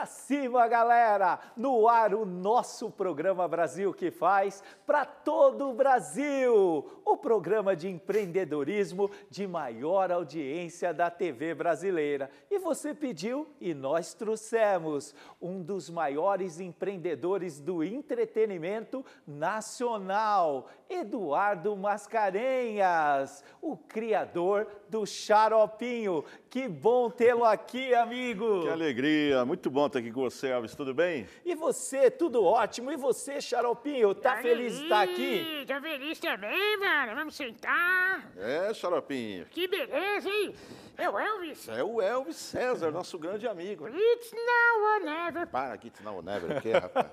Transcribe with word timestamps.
Pra 0.00 0.06
cima, 0.06 0.66
galera! 0.66 1.38
No 1.54 1.86
ar 1.86 2.14
o 2.14 2.24
nosso 2.24 2.90
programa 2.90 3.46
Brasil 3.46 3.92
que 3.92 4.10
faz 4.10 4.64
para 4.86 5.04
todo 5.04 5.68
o 5.68 5.74
Brasil. 5.74 6.86
O 7.04 7.18
programa 7.18 7.76
de 7.76 7.86
empreendedorismo 7.86 9.10
de 9.28 9.46
maior 9.46 10.10
audiência 10.10 10.94
da 10.94 11.10
TV 11.10 11.54
brasileira. 11.54 12.30
E 12.50 12.58
você 12.58 12.94
pediu 12.94 13.46
e 13.60 13.74
nós 13.74 14.14
trouxemos 14.14 15.14
um 15.38 15.62
dos 15.62 15.90
maiores 15.90 16.60
empreendedores 16.60 17.60
do 17.60 17.84
entretenimento 17.84 19.04
nacional, 19.26 20.70
Eduardo 20.88 21.76
Mascarenhas, 21.76 23.44
o 23.60 23.76
criador 23.76 24.66
do 24.88 25.04
Xaropinho. 25.04 26.24
Que 26.48 26.66
bom 26.66 27.10
tê-lo 27.10 27.44
aqui, 27.44 27.94
amigo! 27.94 28.62
Que 28.62 28.68
alegria, 28.70 29.44
muito 29.44 29.70
bom 29.70 29.89
estar 29.90 29.98
aqui 29.98 30.12
com 30.12 30.22
você, 30.22 30.48
Elvis, 30.48 30.74
tudo 30.74 30.94
bem? 30.94 31.26
E 31.44 31.54
você, 31.54 32.10
tudo 32.10 32.44
ótimo. 32.44 32.90
E 32.90 32.96
você, 32.96 33.40
Xaropinho, 33.40 34.14
tá 34.14 34.36
feliz 34.38 34.76
de 34.76 34.84
estar 34.84 35.02
aqui? 35.02 35.64
Tô 35.66 35.80
feliz 35.80 36.18
também, 36.18 36.78
mano. 36.78 37.14
Vamos 37.14 37.34
sentar. 37.34 38.30
É, 38.36 38.72
Xaropinho. 38.72 39.46
Que 39.50 39.66
beleza, 39.66 40.28
hein? 40.28 40.54
É 41.00 41.08
o 41.08 41.18
Elvis. 41.18 41.66
É 41.66 41.82
o 41.82 42.02
Elvis 42.02 42.36
César, 42.36 42.90
nosso 42.90 43.18
grande 43.18 43.48
amigo. 43.48 43.88
It's 43.88 44.32
now 44.32 44.92
or 44.92 45.00
never. 45.00 45.46
Para 45.46 45.72
aqui, 45.72 45.88
It's 45.88 46.02
now 46.02 46.16
or 46.16 46.22
never, 46.22 46.58
o 46.58 46.60
quê, 46.60 46.72
rapaz? 46.72 47.06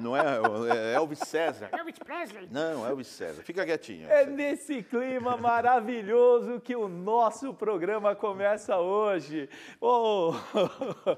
Não 0.00 0.16
é, 0.16 0.22
é 0.74 0.94
Elvis 0.94 1.20
César. 1.20 1.68
Elvis 1.70 2.00
Presley. 2.00 2.48
Não, 2.50 2.84
Elvis 2.84 3.06
César. 3.06 3.44
Fica 3.44 3.64
quietinho. 3.64 4.10
É 4.10 4.26
nesse 4.26 4.82
clima 4.82 5.36
maravilhoso 5.36 6.60
que 6.60 6.74
o 6.74 6.88
nosso 6.88 7.54
programa 7.54 8.16
começa 8.16 8.76
hoje. 8.78 9.48
Oh. 9.80 10.32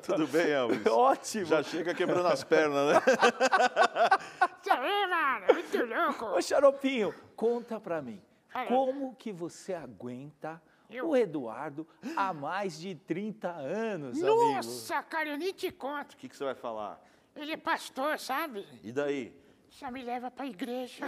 Tudo 0.04 0.26
bem, 0.26 0.50
Elvis? 0.50 0.86
Ótimo. 0.86 1.46
Já 1.46 1.62
chega 1.62 1.94
quebrando 1.94 2.28
as 2.28 2.44
pernas, 2.44 2.96
né? 2.96 3.00
Isso 4.60 4.72
aí, 4.72 5.06
mano. 5.06 5.54
Muito 5.54 5.86
louco. 5.86 6.36
Ô, 6.36 6.42
Xaropinho, 6.42 7.14
conta 7.34 7.80
pra 7.80 8.02
mim. 8.02 8.20
Como 8.68 9.14
que 9.16 9.32
você 9.32 9.72
aguenta? 9.72 10.60
O 11.02 11.16
Eduardo 11.16 11.86
há 12.16 12.32
mais 12.32 12.78
de 12.78 12.94
30 12.94 13.50
anos, 13.50 14.22
amigo? 14.22 14.52
Nossa, 14.54 15.02
cara, 15.02 15.30
eu 15.30 15.38
nem 15.38 15.52
te 15.52 15.70
conto. 15.70 16.12
O 16.14 16.16
que, 16.16 16.28
que 16.28 16.36
você 16.36 16.44
vai 16.44 16.54
falar? 16.54 17.02
Ele 17.34 17.52
é 17.52 17.56
pastor, 17.56 18.18
sabe? 18.18 18.66
E 18.82 18.92
daí? 18.92 19.34
Só 19.74 19.90
me 19.90 20.04
leva 20.04 20.30
pra 20.30 20.46
igreja. 20.46 21.04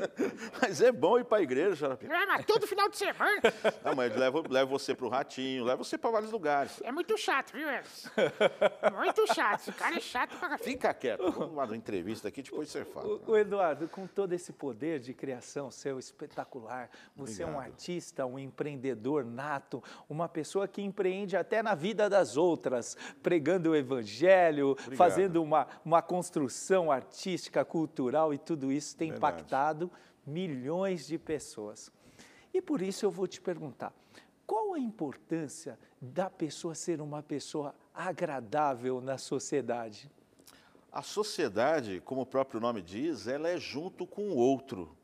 Mas 0.62 0.80
é 0.80 0.90
bom 0.90 1.18
ir 1.18 1.24
pra 1.24 1.42
igreja, 1.42 1.76
Xaropinho. 1.76 2.10
É, 2.10 2.24
mas 2.24 2.46
todo 2.46 2.66
final 2.66 2.88
de 2.88 2.96
semana. 2.96 3.42
Não, 3.84 3.94
mas 3.94 4.16
leva, 4.16 4.42
leva 4.48 4.70
você 4.70 4.94
pro 4.94 5.08
Ratinho, 5.08 5.62
leva 5.62 5.84
você 5.84 5.98
pra 5.98 6.10
vários 6.10 6.32
lugares. 6.32 6.80
É 6.82 6.90
muito 6.90 7.16
chato, 7.18 7.52
viu, 7.52 7.68
Elvis? 7.68 8.10
Muito 8.96 9.34
chato. 9.34 9.60
Esse 9.60 9.72
cara 9.72 9.96
é 9.96 10.00
chato 10.00 10.36
pra 10.38 10.48
cacete. 10.48 10.70
Fica 10.70 10.94
quieto, 10.94 11.30
vamos 11.30 11.54
lá 11.54 11.66
na 11.66 11.76
entrevista 11.76 12.28
aqui, 12.28 12.42
depois 12.42 12.70
você 12.70 12.84
fala. 12.84 13.06
O, 13.06 13.32
o 13.32 13.36
Eduardo, 13.36 13.88
com 13.88 14.06
todo 14.06 14.32
esse 14.32 14.52
poder 14.52 15.00
de 15.00 15.12
criação 15.12 15.70
seu 15.70 15.98
espetacular, 15.98 16.90
você 17.14 17.42
é 17.42 17.46
um 17.46 17.50
Obrigado. 17.50 17.72
artista, 17.72 18.26
um 18.26 18.38
empreendedor 18.38 19.24
nato, 19.24 19.82
uma 20.08 20.28
pessoa 20.28 20.66
que 20.66 20.82
empreende 20.82 21.36
até 21.36 21.62
na 21.62 21.74
vida 21.74 22.08
das 22.08 22.36
outras, 22.36 22.96
pregando 23.22 23.70
o 23.70 23.76
evangelho, 23.76 24.76
fazendo 24.96 25.42
uma, 25.42 25.66
uma 25.84 26.00
construção 26.00 26.90
artística, 26.90 27.64
cultural 27.64 27.97
e 28.32 28.38
tudo 28.38 28.70
isso 28.72 28.96
tem 28.96 29.10
Verdade. 29.10 29.34
impactado 29.40 29.90
milhões 30.26 31.06
de 31.06 31.18
pessoas. 31.18 31.90
E 32.54 32.62
por 32.62 32.80
isso 32.80 33.04
eu 33.04 33.10
vou 33.10 33.26
te 33.26 33.40
perguntar, 33.40 33.92
qual 34.46 34.74
a 34.74 34.78
importância 34.78 35.78
da 36.00 36.30
pessoa 36.30 36.74
ser 36.74 37.00
uma 37.00 37.22
pessoa 37.22 37.74
agradável 37.94 39.00
na 39.00 39.18
sociedade? 39.18 40.10
A 40.92 41.02
sociedade, 41.02 42.00
como 42.04 42.22
o 42.22 42.26
próprio 42.26 42.60
nome 42.60 42.80
diz, 42.80 43.26
ela 43.26 43.48
é 43.48 43.58
junto 43.58 44.06
com 44.06 44.30
o 44.30 44.36
outro. 44.36 44.96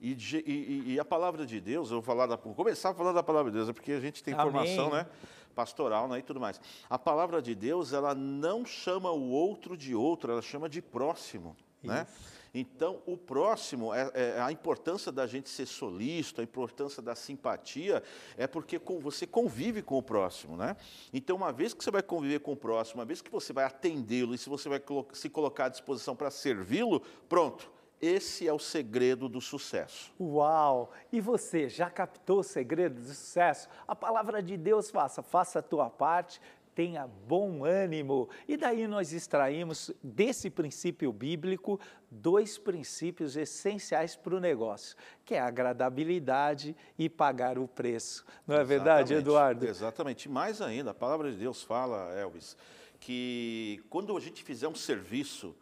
E, 0.00 0.12
e- 0.46 0.92
e 0.94 1.00
a 1.00 1.04
palavra 1.04 1.44
de 1.46 1.60
Deus, 1.60 1.90
eu 1.90 1.96
vou 1.96 2.02
falar 2.02 2.26
da, 2.26 2.36
vou 2.36 2.54
começar 2.54 2.92
falando 2.94 3.14
da 3.14 3.22
palavra 3.22 3.50
de 3.50 3.56
Deus, 3.58 3.68
é 3.68 3.72
porque 3.72 3.92
a 3.92 4.00
gente 4.00 4.22
tem 4.22 4.32
Amém. 4.34 4.44
formação 4.52 4.90
né, 4.90 5.06
pastoral 5.54 6.08
né, 6.08 6.18
e 6.18 6.22
tudo 6.22 6.40
mais. 6.40 6.58
A 6.88 6.98
palavra 6.98 7.40
de 7.42 7.54
Deus, 7.54 7.92
ela 7.92 8.14
não 8.14 8.64
chama 8.64 9.10
o 9.10 9.28
outro 9.30 9.76
de 9.76 9.94
outro, 9.94 10.32
ela 10.32 10.40
chama 10.42 10.68
de 10.68 10.80
próximo. 10.80 11.54
Né? 11.82 12.06
Então, 12.52 13.00
o 13.06 13.16
próximo, 13.16 13.94
é, 13.94 14.10
é 14.14 14.40
a 14.40 14.50
importância 14.50 15.12
da 15.12 15.26
gente 15.26 15.48
ser 15.48 15.66
solícito, 15.66 16.40
a 16.40 16.44
importância 16.44 17.00
da 17.02 17.14
simpatia, 17.14 18.02
é 18.36 18.46
porque 18.46 18.78
com- 18.78 18.98
você 19.00 19.26
convive 19.26 19.82
com 19.82 19.96
o 19.96 20.02
próximo. 20.02 20.56
Né? 20.56 20.76
Então, 21.12 21.36
uma 21.36 21.52
vez 21.52 21.72
que 21.72 21.82
você 21.84 21.90
vai 21.90 22.02
conviver 22.02 22.40
com 22.40 22.52
o 22.52 22.56
próximo, 22.56 23.00
uma 23.00 23.06
vez 23.06 23.20
que 23.22 23.30
você 23.30 23.52
vai 23.52 23.64
atendê-lo 23.64 24.34
e 24.34 24.38
se 24.38 24.48
você 24.48 24.68
vai 24.68 24.80
colo- 24.80 25.06
se 25.12 25.28
colocar 25.30 25.66
à 25.66 25.68
disposição 25.68 26.16
para 26.16 26.30
servi-lo, 26.30 27.00
pronto. 27.28 27.70
Esse 28.02 28.48
é 28.48 28.52
o 28.52 28.58
segredo 28.58 29.28
do 29.28 29.42
sucesso. 29.42 30.10
Uau! 30.18 30.90
E 31.12 31.20
você, 31.20 31.68
já 31.68 31.90
captou 31.90 32.38
o 32.38 32.42
segredo 32.42 32.98
do 32.98 33.06
sucesso? 33.08 33.68
A 33.86 33.94
palavra 33.94 34.42
de 34.42 34.56
Deus 34.56 34.90
faça, 34.90 35.22
faça 35.22 35.58
a 35.58 35.62
tua 35.62 35.90
parte, 35.90 36.40
tenha 36.80 37.06
bom 37.06 37.62
ânimo. 37.62 38.30
E 38.48 38.56
daí 38.56 38.88
nós 38.88 39.12
extraímos 39.12 39.90
desse 40.02 40.48
princípio 40.48 41.12
bíblico 41.12 41.78
dois 42.10 42.56
princípios 42.56 43.36
essenciais 43.36 44.16
para 44.16 44.34
o 44.34 44.40
negócio, 44.40 44.96
que 45.22 45.34
é 45.34 45.40
a 45.40 45.46
agradabilidade 45.46 46.74
e 46.98 47.06
pagar 47.06 47.58
o 47.58 47.68
preço. 47.68 48.24
Não 48.46 48.56
é 48.56 48.64
verdade, 48.64 49.12
Exatamente, 49.12 49.28
Eduardo? 49.28 49.66
Exatamente. 49.66 50.28
Mais 50.30 50.62
ainda, 50.62 50.92
a 50.92 50.94
palavra 50.94 51.30
de 51.30 51.36
Deus 51.36 51.62
fala, 51.62 52.14
Elvis, 52.14 52.56
que 52.98 53.84
quando 53.90 54.16
a 54.16 54.20
gente 54.20 54.42
fizer 54.42 54.66
um 54.66 54.74
serviço, 54.74 55.54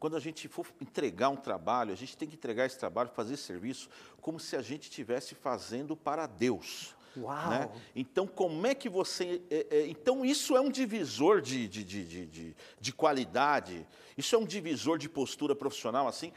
quando 0.00 0.16
a 0.16 0.20
gente 0.20 0.48
for 0.48 0.66
entregar 0.80 1.28
um 1.28 1.36
trabalho, 1.36 1.92
a 1.92 1.96
gente 1.96 2.16
tem 2.16 2.26
que 2.26 2.34
entregar 2.34 2.64
esse 2.64 2.78
trabalho, 2.78 3.10
fazer 3.10 3.34
esse 3.34 3.42
serviço, 3.42 3.90
como 4.22 4.40
se 4.40 4.56
a 4.56 4.62
gente 4.62 4.84
estivesse 4.84 5.34
fazendo 5.34 5.94
para 5.94 6.26
Deus. 6.26 6.96
Uau! 7.16 7.50
né? 7.50 7.68
Então, 7.94 8.26
como 8.26 8.66
é 8.66 8.74
que 8.74 8.88
você. 8.88 9.42
é, 9.50 9.66
é, 9.70 9.86
então, 9.86 10.24
isso 10.24 10.56
é 10.56 10.60
um 10.60 10.70
divisor 10.70 11.40
de, 11.40 11.68
de, 11.68 11.84
de, 11.84 12.04
de, 12.04 12.26
de- 12.26 12.56
de 12.80 12.92
qualidade, 12.92 13.86
isso 14.16 14.34
é 14.34 14.38
um 14.38 14.44
divisor 14.46 14.98
de 14.98 15.08
postura 15.08 15.54
profissional, 15.54 16.06
assim, 16.08 16.32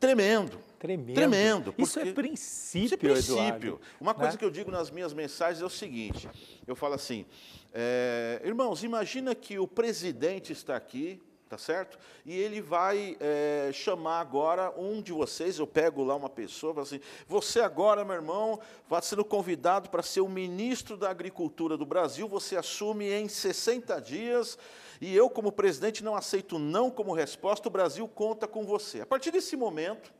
tremendo. 0.00 0.58
Tremendo. 0.78 1.14
Tremendo. 1.14 1.74
Isso 1.78 1.98
é 1.98 2.12
princípio, 2.12 2.84
isso 2.84 2.94
é 2.94 2.96
princípio. 2.98 3.36
Eduardo, 3.38 3.80
Uma 4.00 4.12
coisa 4.14 4.32
né? 4.32 4.36
que 4.38 4.44
eu 4.44 4.50
digo 4.50 4.70
nas 4.70 4.90
minhas 4.90 5.12
mensagens 5.14 5.62
é 5.62 5.64
o 5.64 5.70
seguinte: 5.70 6.28
eu 6.66 6.76
falo 6.76 6.94
assim, 6.94 7.24
é, 7.72 8.42
irmãos, 8.44 8.84
imagina 8.84 9.34
que 9.34 9.58
o 9.58 9.66
presidente 9.66 10.52
está 10.52 10.76
aqui, 10.76 11.20
tá 11.48 11.58
certo? 11.58 11.98
E 12.24 12.36
ele 12.36 12.60
vai 12.60 13.16
é, 13.20 13.70
chamar 13.72 14.20
agora 14.20 14.72
um 14.76 15.00
de 15.00 15.12
vocês. 15.12 15.58
Eu 15.58 15.66
pego 15.66 16.02
lá 16.02 16.14
uma 16.14 16.30
pessoa, 16.30 16.82
assim: 16.82 17.00
você 17.26 17.60
agora, 17.60 18.04
meu 18.04 18.14
irmão, 18.14 18.58
vai 18.88 19.02
sendo 19.02 19.24
convidado 19.24 19.90
para 19.90 20.02
ser 20.02 20.20
o 20.20 20.28
ministro 20.28 20.96
da 20.96 21.10
Agricultura 21.10 21.76
do 21.76 21.86
Brasil. 21.86 22.28
Você 22.28 22.56
assume 22.56 23.10
em 23.10 23.28
60 23.28 24.00
dias. 24.00 24.58
E 25.00 25.14
eu, 25.14 25.28
como 25.28 25.52
presidente, 25.52 26.04
não 26.04 26.16
aceito 26.16 26.58
não 26.58 26.90
como 26.90 27.12
resposta. 27.12 27.68
O 27.68 27.72
Brasil 27.72 28.06
conta 28.08 28.46
com 28.46 28.64
você. 28.64 29.00
A 29.00 29.06
partir 29.06 29.30
desse 29.30 29.56
momento, 29.56 30.12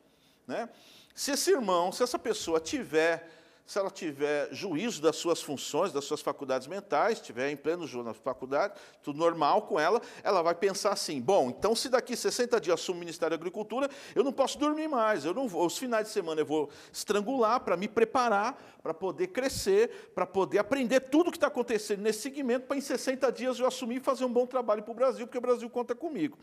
né? 0.46 0.68
Se 1.14 1.30
esse 1.30 1.52
irmão, 1.52 1.92
se 1.92 2.02
essa 2.02 2.18
pessoa 2.18 2.58
tiver, 2.58 3.30
se 3.66 3.78
ela 3.78 3.90
tiver 3.90 4.52
juízo 4.52 5.00
das 5.00 5.16
suas 5.16 5.40
funções, 5.40 5.92
das 5.92 6.04
suas 6.04 6.20
faculdades 6.20 6.66
mentais, 6.66 7.18
estiver 7.18 7.50
em 7.50 7.56
pleno 7.56 7.86
juízo 7.86 8.04
na 8.04 8.12
faculdade, 8.12 8.74
tudo 9.02 9.18
normal 9.18 9.62
com 9.62 9.80
ela, 9.80 10.02
ela 10.22 10.42
vai 10.42 10.54
pensar 10.54 10.92
assim: 10.92 11.20
bom, 11.20 11.48
então 11.48 11.74
se 11.74 11.88
daqui 11.88 12.16
60 12.16 12.60
dias 12.60 12.74
assumo 12.74 12.98
o 12.98 13.00
Ministério 13.00 13.36
da 13.36 13.40
Agricultura, 13.40 13.88
eu 14.14 14.22
não 14.22 14.32
posso 14.32 14.58
dormir 14.58 14.88
mais, 14.88 15.24
eu 15.24 15.32
não 15.32 15.48
vou, 15.48 15.64
os 15.64 15.78
finais 15.78 16.06
de 16.08 16.12
semana 16.12 16.40
eu 16.42 16.46
vou 16.46 16.68
estrangular 16.92 17.60
para 17.60 17.76
me 17.76 17.88
preparar, 17.88 18.62
para 18.82 18.92
poder 18.92 19.28
crescer, 19.28 20.10
para 20.14 20.26
poder 20.26 20.58
aprender 20.58 21.00
tudo 21.00 21.28
o 21.28 21.30
que 21.30 21.36
está 21.38 21.46
acontecendo 21.46 22.02
nesse 22.02 22.20
segmento, 22.20 22.66
para 22.66 22.76
em 22.76 22.82
60 22.82 23.32
dias 23.32 23.58
eu 23.58 23.66
assumir 23.66 23.96
e 23.96 24.00
fazer 24.00 24.24
um 24.24 24.32
bom 24.32 24.46
trabalho 24.46 24.82
para 24.82 24.92
o 24.92 24.94
Brasil, 24.94 25.26
porque 25.26 25.38
o 25.38 25.40
Brasil 25.40 25.70
conta 25.70 25.94
comigo. 25.94 26.36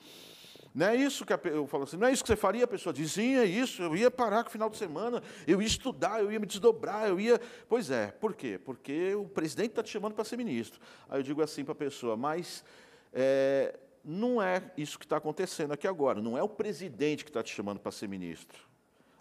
Não 0.73 0.87
é 0.87 0.95
isso 0.95 1.25
que 1.25 1.33
a 1.33 1.39
eu 1.45 1.67
falo 1.67 1.83
assim, 1.83 1.97
não 1.97 2.07
é 2.07 2.13
isso 2.13 2.23
que 2.23 2.27
você 2.27 2.35
faria? 2.35 2.63
A 2.63 2.67
pessoa 2.67 2.93
diz, 2.93 3.11
sim, 3.11 3.35
é 3.35 3.43
isso, 3.43 3.81
eu 3.81 3.95
ia 3.95 4.09
parar 4.09 4.43
com 4.43 4.49
o 4.49 4.51
final 4.51 4.69
de 4.69 4.77
semana, 4.77 5.21
eu 5.45 5.61
ia 5.61 5.67
estudar, 5.67 6.21
eu 6.21 6.31
ia 6.31 6.39
me 6.39 6.45
desdobrar, 6.45 7.07
eu 7.07 7.19
ia. 7.19 7.39
Pois 7.67 7.91
é, 7.91 8.07
por 8.07 8.33
quê? 8.33 8.57
Porque 8.57 9.13
o 9.15 9.25
presidente 9.25 9.71
está 9.71 9.83
te 9.83 9.89
chamando 9.89 10.13
para 10.13 10.23
ser 10.23 10.37
ministro. 10.37 10.79
Aí 11.09 11.19
eu 11.19 11.23
digo 11.23 11.41
assim 11.41 11.65
para 11.65 11.73
a 11.73 11.75
pessoa, 11.75 12.15
mas 12.15 12.63
é, 13.11 13.77
não 14.03 14.41
é 14.41 14.71
isso 14.77 14.97
que 14.97 15.05
está 15.05 15.17
acontecendo 15.17 15.73
aqui 15.73 15.87
agora, 15.87 16.21
não 16.21 16.37
é 16.37 16.43
o 16.43 16.49
presidente 16.49 17.25
que 17.25 17.29
está 17.29 17.43
te 17.43 17.53
chamando 17.53 17.79
para 17.79 17.91
ser 17.91 18.07
ministro. 18.07 18.59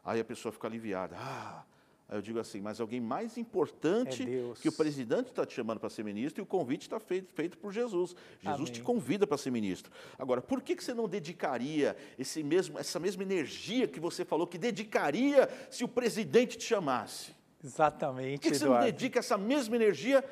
Aí 0.05 0.20
a 0.20 0.25
pessoa 0.25 0.53
fica 0.53 0.69
aliviada. 0.69 1.17
Ah, 1.19 1.64
Aí 2.10 2.18
eu 2.18 2.22
digo 2.22 2.40
assim, 2.40 2.60
mas 2.60 2.80
alguém 2.80 3.00
mais 3.00 3.38
importante 3.38 4.24
É 4.24 4.60
que 4.60 4.68
o 4.68 4.72
presidente 4.72 5.28
está 5.28 5.46
te 5.46 5.54
chamando 5.54 5.78
para 5.78 5.88
ser 5.88 6.04
ministro 6.04 6.40
e 6.40 6.42
o 6.42 6.46
convite 6.46 6.82
está 6.82 6.98
feito, 6.98 7.32
feito 7.32 7.56
por 7.56 7.72
Jesus. 7.72 8.16
Jesus 8.42 8.68
Amém. 8.68 8.72
te 8.72 8.82
convida 8.82 9.28
para 9.28 9.38
ser 9.38 9.52
ministro. 9.52 9.92
Agora, 10.18 10.42
por 10.42 10.60
que, 10.60 10.74
que 10.74 10.82
você 10.82 10.92
não 10.92 11.08
dedicaria 11.08 11.96
esse 12.18 12.42
mesmo, 12.42 12.80
essa 12.80 12.98
mesma 12.98 13.22
energia 13.22 13.86
que 13.86 14.00
você 14.00 14.24
falou 14.24 14.44
que 14.44 14.58
dedicaria 14.58 15.48
se 15.70 15.84
o 15.84 15.88
presidente 15.88 16.58
te 16.58 16.64
chamasse? 16.64 17.32
Por 17.60 17.66
Exatamente, 17.66 18.40
que, 18.40 18.50
que 18.50 18.58
você 18.58 18.64
não 18.64 18.80
dedica 18.80 19.20
essa 19.20 19.38
mesma 19.38 19.76
energia 19.76 20.24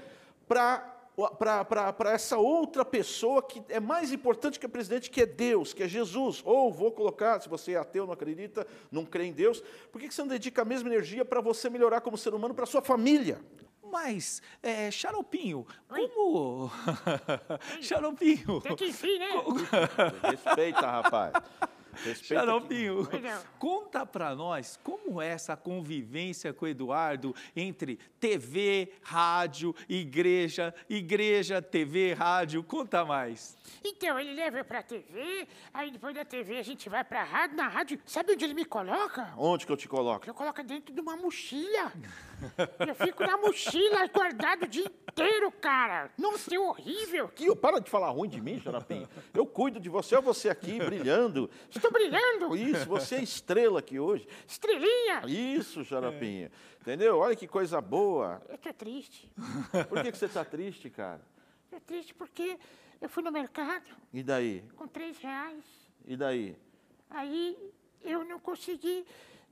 para 0.48 0.98
para 1.37 2.12
essa 2.12 2.38
outra 2.38 2.85
pessoa 2.85 3.43
que 3.43 3.62
é 3.69 3.81
mais 3.81 4.12
importante 4.12 4.59
que 4.59 4.67
o 4.67 4.69
presidente, 4.69 5.11
que 5.11 5.23
é 5.23 5.26
Deus, 5.26 5.73
que 5.73 5.82
é 5.82 5.88
Jesus. 5.88 6.41
Ou 6.44 6.73
vou 6.73 6.93
colocar, 6.93 7.41
se 7.41 7.49
você 7.49 7.73
é 7.73 7.76
ateu, 7.76 8.06
não 8.06 8.12
acredita, 8.12 8.67
não 8.91 9.05
crê 9.05 9.25
em 9.25 9.32
Deus, 9.32 9.62
por 9.91 10.00
que 10.00 10.11
você 10.11 10.20
não 10.20 10.29
dedica 10.29 10.62
a 10.62 10.65
mesma 10.65 10.88
energia 10.88 11.25
para 11.25 11.41
você 11.41 11.69
melhorar 11.69 12.00
como 12.00 12.17
ser 12.17 12.35
humano, 12.35 12.55
para 12.55 12.65
a 12.65 12.67
sua 12.67 12.82
família? 12.82 13.41
Mas, 13.91 14.43
é, 14.62 14.91
Xaropinho, 14.91 15.67
como... 15.88 16.70
Xaropinho, 17.81 18.61
Tem 18.61 18.76
que 18.76 18.87
enfim, 18.87 19.19
né? 19.19 19.29
Respeita, 20.31 20.81
rapaz. 20.81 21.32
Respeita 22.05 22.45
Xaropinho, 22.45 23.09
não. 23.21 23.43
conta 23.59 24.06
pra 24.06 24.35
nós 24.35 24.79
como 24.83 25.21
é 25.21 25.29
essa 25.29 25.56
convivência 25.56 26.53
com 26.53 26.65
o 26.65 26.69
Eduardo 26.69 27.35
entre 27.56 27.99
TV, 28.21 28.93
rádio, 29.03 29.75
igreja, 29.89 30.75
igreja, 30.89 31.61
TV, 31.61 32.15
rádio, 32.15 32.62
conta 32.62 33.05
mais. 33.05 33.56
Então, 33.85 34.19
ele 34.19 34.35
leva 34.35 34.62
pra 34.65 34.83
TV, 34.83 35.47
aí 35.73 35.91
depois 35.91 36.15
da 36.15 36.25
TV 36.25 36.59
a 36.59 36.62
gente 36.62 36.89
vai 36.89 37.05
pra 37.05 37.25
rádio. 37.25 37.56
Na 37.56 37.69
rádio, 37.69 38.00
sabe 38.06 38.33
onde 38.33 38.45
ele 38.45 38.55
me 38.55 38.65
coloca? 38.65 39.33
Onde 39.37 39.67
que 39.67 39.73
eu 39.73 39.77
te 39.77 39.89
coloco? 39.89 40.29
Eu 40.29 40.35
coloco 40.35 40.62
dentro 40.62 40.95
de 40.95 41.00
uma 41.00 41.17
mochila. 41.17 41.93
Eu 42.87 42.94
fico 42.94 43.25
na 43.25 43.37
mochila 43.37 44.06
guardado 44.08 44.64
o 44.64 44.69
dia 44.69 44.85
inteiro, 44.87 45.50
cara. 45.52 46.11
Nossa, 46.17 46.55
é 46.55 46.58
horrível. 46.58 47.29
Que, 47.29 47.55
para 47.56 47.81
de 47.81 47.90
falar 47.90 48.11
ruim 48.11 48.29
de 48.29 48.40
mim, 48.40 48.61
Xarapinho. 48.61 49.08
Eu 49.35 49.46
cuido 49.46 49.81
de 49.81 49.88
você, 49.88 50.14
olha 50.14 50.23
você 50.23 50.49
aqui 50.49 50.79
brilhando. 50.79 51.50
Estou 51.70 51.90
brilhando. 51.90 52.56
Isso, 52.56 52.87
você 52.87 53.17
é 53.17 53.23
estrela 53.23 53.81
aqui 53.81 53.99
hoje. 53.99 54.26
Estrelinha. 54.46 55.23
Isso, 55.26 55.85
Xarapinho. 55.85 56.50
Entendeu? 56.81 57.19
Olha 57.19 57.37
que 57.37 57.46
coisa 57.46 57.81
boa. 57.81 58.40
Eu 58.49 58.56
tô 58.58 58.73
triste. 58.73 59.31
Por 59.88 60.02
que, 60.02 60.12
que 60.12 60.19
você 60.19 60.26
está 60.26 60.44
triste, 60.44 60.88
cara? 60.88 61.20
Tô 61.70 61.79
triste 61.81 62.14
porque 62.14 62.58
eu 63.00 63.08
fui 63.08 63.23
no 63.23 63.31
mercado 63.31 63.85
E 64.12 64.23
daí? 64.23 64.62
com 64.76 64.87
três 64.88 65.19
reais. 65.19 65.64
E 66.06 66.17
daí? 66.17 66.56
Aí 67.11 67.56
eu 68.02 68.25
não 68.25 68.38
consegui 68.38 69.05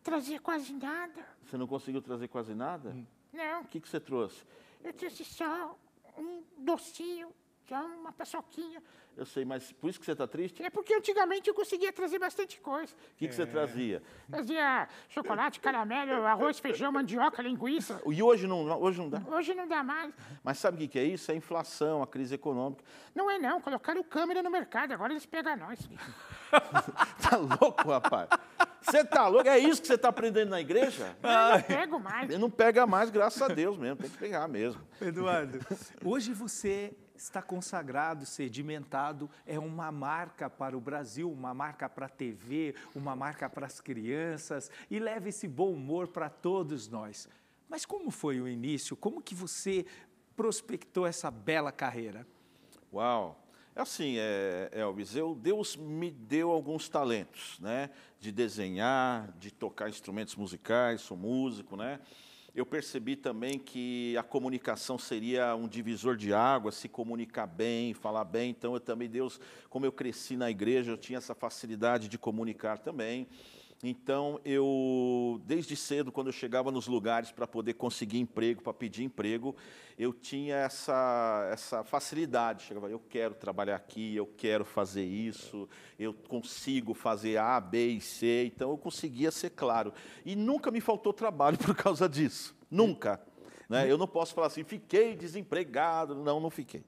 trazer 0.06 0.38
quase 0.40 0.72
nada. 0.72 1.26
Você 1.44 1.56
não 1.58 1.66
conseguiu 1.66 2.00
trazer 2.00 2.28
quase 2.28 2.54
nada? 2.54 2.94
Não, 3.32 3.62
O 3.62 3.64
que, 3.66 3.80
que 3.80 3.88
você 3.88 3.98
trouxe? 4.00 4.44
eu 4.84 4.92
trouxe 4.92 5.24
só 5.24 5.76
um 6.16 6.42
docinho, 6.58 7.28
só 7.68 7.84
uma 7.84 8.12
paçoquinha. 8.12 8.80
Eu 9.16 9.26
sei, 9.26 9.44
mas 9.44 9.72
por 9.72 9.90
isso 9.90 9.98
que 9.98 10.04
você 10.06 10.12
está 10.12 10.26
triste? 10.28 10.62
É 10.62 10.70
porque 10.70 10.94
antigamente 10.94 11.48
eu 11.48 11.54
conseguia 11.54 11.92
trazer 11.92 12.20
bastante 12.20 12.60
coisa. 12.60 12.94
O 12.94 13.16
que, 13.16 13.26
que 13.26 13.34
você 13.34 13.44
trazia? 13.46 14.00
Fazia 14.30 14.88
chocolate, 15.08 15.58
caramelo, 15.58 16.24
arroz, 16.24 16.60
feijão, 16.60 16.92
mandioca, 16.92 17.42
linguiça. 17.42 18.00
E 18.06 18.22
hoje 18.22 18.46
não, 18.46 18.64
hoje 18.80 19.00
não 19.00 19.10
dá. 19.10 19.20
Hoje 19.26 19.54
não 19.54 19.66
dá 19.66 19.82
mais. 19.82 20.14
Mas 20.44 20.58
sabe 20.58 20.76
o 20.76 20.80
que, 20.80 20.88
que 20.88 20.98
é 21.00 21.04
isso? 21.04 21.30
É 21.32 21.34
a 21.34 21.36
inflação, 21.36 22.02
a 22.02 22.06
crise 22.06 22.34
econômica. 22.36 22.84
Não 23.14 23.28
é 23.28 23.38
não, 23.38 23.60
colocaram 23.60 24.04
câmera 24.04 24.40
no 24.42 24.50
mercado, 24.50 24.92
agora 24.92 25.12
eles 25.12 25.26
pegam 25.26 25.56
nós. 25.56 25.80
Tá 27.28 27.36
louco, 27.36 27.88
rapaz? 27.90 28.28
Você 28.86 29.04
tá 29.04 29.26
louco? 29.26 29.48
É 29.48 29.58
isso 29.58 29.80
que 29.80 29.88
você 29.88 29.94
está 29.94 30.08
aprendendo 30.08 30.50
na 30.50 30.60
igreja? 30.60 31.16
Eu 31.22 31.28
não 31.28 31.62
pego 31.62 31.98
mais. 31.98 32.30
Ele 32.30 32.38
não 32.38 32.50
pega 32.50 32.86
mais, 32.86 33.10
graças 33.10 33.42
a 33.42 33.48
Deus 33.48 33.76
mesmo. 33.76 33.96
Tem 33.96 34.08
que 34.08 34.16
pegar 34.16 34.46
mesmo. 34.46 34.80
Eduardo, 35.00 35.58
hoje 36.04 36.32
você 36.32 36.94
está 37.16 37.42
consagrado, 37.42 38.24
sedimentado, 38.24 39.28
é 39.44 39.58
uma 39.58 39.90
marca 39.90 40.48
para 40.48 40.76
o 40.76 40.80
Brasil, 40.80 41.30
uma 41.32 41.52
marca 41.52 41.88
para 41.88 42.06
a 42.06 42.08
TV, 42.08 42.74
uma 42.94 43.16
marca 43.16 43.48
para 43.48 43.66
as 43.66 43.80
crianças 43.80 44.70
e 44.90 44.98
leva 44.98 45.28
esse 45.28 45.48
bom 45.48 45.72
humor 45.72 46.08
para 46.08 46.28
todos 46.28 46.88
nós. 46.88 47.28
Mas 47.68 47.84
como 47.84 48.10
foi 48.10 48.40
o 48.40 48.46
início? 48.46 48.96
Como 48.96 49.20
que 49.20 49.34
você 49.34 49.84
prospectou 50.36 51.06
essa 51.06 51.30
bela 51.30 51.72
carreira? 51.72 52.26
Uau! 52.92 53.45
É 53.76 53.82
assim, 53.82 54.16
é, 54.16 54.70
Elvis, 54.72 55.14
eu, 55.14 55.34
Deus 55.34 55.76
me 55.76 56.10
deu 56.10 56.50
alguns 56.50 56.88
talentos, 56.88 57.60
né? 57.60 57.90
De 58.18 58.32
desenhar, 58.32 59.30
de 59.38 59.50
tocar 59.50 59.90
instrumentos 59.90 60.34
musicais, 60.34 61.02
sou 61.02 61.14
músico, 61.14 61.76
né? 61.76 62.00
Eu 62.54 62.64
percebi 62.64 63.16
também 63.16 63.58
que 63.58 64.16
a 64.16 64.22
comunicação 64.22 64.98
seria 64.98 65.54
um 65.54 65.68
divisor 65.68 66.16
de 66.16 66.32
água, 66.32 66.72
se 66.72 66.88
comunicar 66.88 67.46
bem, 67.46 67.92
falar 67.92 68.24
bem. 68.24 68.48
Então, 68.48 68.72
eu 68.72 68.80
também, 68.80 69.10
Deus, 69.10 69.38
como 69.68 69.84
eu 69.84 69.92
cresci 69.92 70.38
na 70.38 70.50
igreja, 70.50 70.90
eu 70.92 70.96
tinha 70.96 71.18
essa 71.18 71.34
facilidade 71.34 72.08
de 72.08 72.16
comunicar 72.16 72.78
também. 72.78 73.28
Então, 73.82 74.40
eu, 74.44 75.40
desde 75.44 75.76
cedo, 75.76 76.10
quando 76.10 76.28
eu 76.28 76.32
chegava 76.32 76.70
nos 76.70 76.86
lugares 76.86 77.30
para 77.30 77.46
poder 77.46 77.74
conseguir 77.74 78.18
emprego, 78.18 78.62
para 78.62 78.72
pedir 78.72 79.04
emprego, 79.04 79.54
eu 79.98 80.12
tinha 80.12 80.56
essa, 80.56 81.48
essa 81.52 81.84
facilidade. 81.84 82.64
Chegava, 82.64 82.88
eu 82.88 82.98
quero 82.98 83.34
trabalhar 83.34 83.76
aqui, 83.76 84.16
eu 84.16 84.26
quero 84.26 84.64
fazer 84.64 85.04
isso, 85.04 85.68
eu 85.98 86.14
consigo 86.14 86.94
fazer 86.94 87.36
A, 87.36 87.60
B 87.60 87.88
e 87.88 88.00
C. 88.00 88.46
Então, 88.46 88.70
eu 88.70 88.78
conseguia 88.78 89.30
ser 89.30 89.50
claro. 89.50 89.92
E 90.24 90.34
nunca 90.34 90.70
me 90.70 90.80
faltou 90.80 91.12
trabalho 91.12 91.58
por 91.60 91.74
causa 91.74 92.08
disso. 92.08 92.56
Nunca. 92.70 93.20
Né? 93.68 93.90
Eu 93.90 93.98
não 93.98 94.08
posso 94.08 94.34
falar 94.34 94.46
assim, 94.46 94.64
fiquei 94.64 95.14
desempregado. 95.14 96.14
Não, 96.14 96.40
não 96.40 96.50
fiquei. 96.50 96.84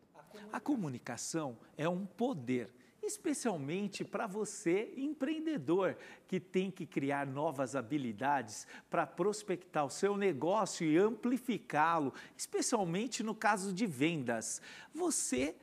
A 0.50 0.58
comunicação 0.58 1.58
é 1.76 1.88
um 1.88 2.06
poder, 2.06 2.70
especialmente 3.09 4.05
para 4.05 4.27
você, 4.27 4.93
empreendedor, 4.97 5.97
que 6.29 6.39
tem 6.39 6.71
que 6.71 6.87
criar 6.87 7.27
novas 7.27 7.75
habilidades 7.75 8.67
para 8.89 9.07
prospectar 9.07 9.85
o 9.85 9.91
seu 9.91 10.17
negócio 10.17 10.87
e 10.87 10.97
amplificá-lo, 10.97 12.13
especialmente 12.37 13.23
no 13.23 13.35
caso 13.35 13.73
de 13.73 13.87
vendas. 13.87 14.61
Você, 14.95 15.57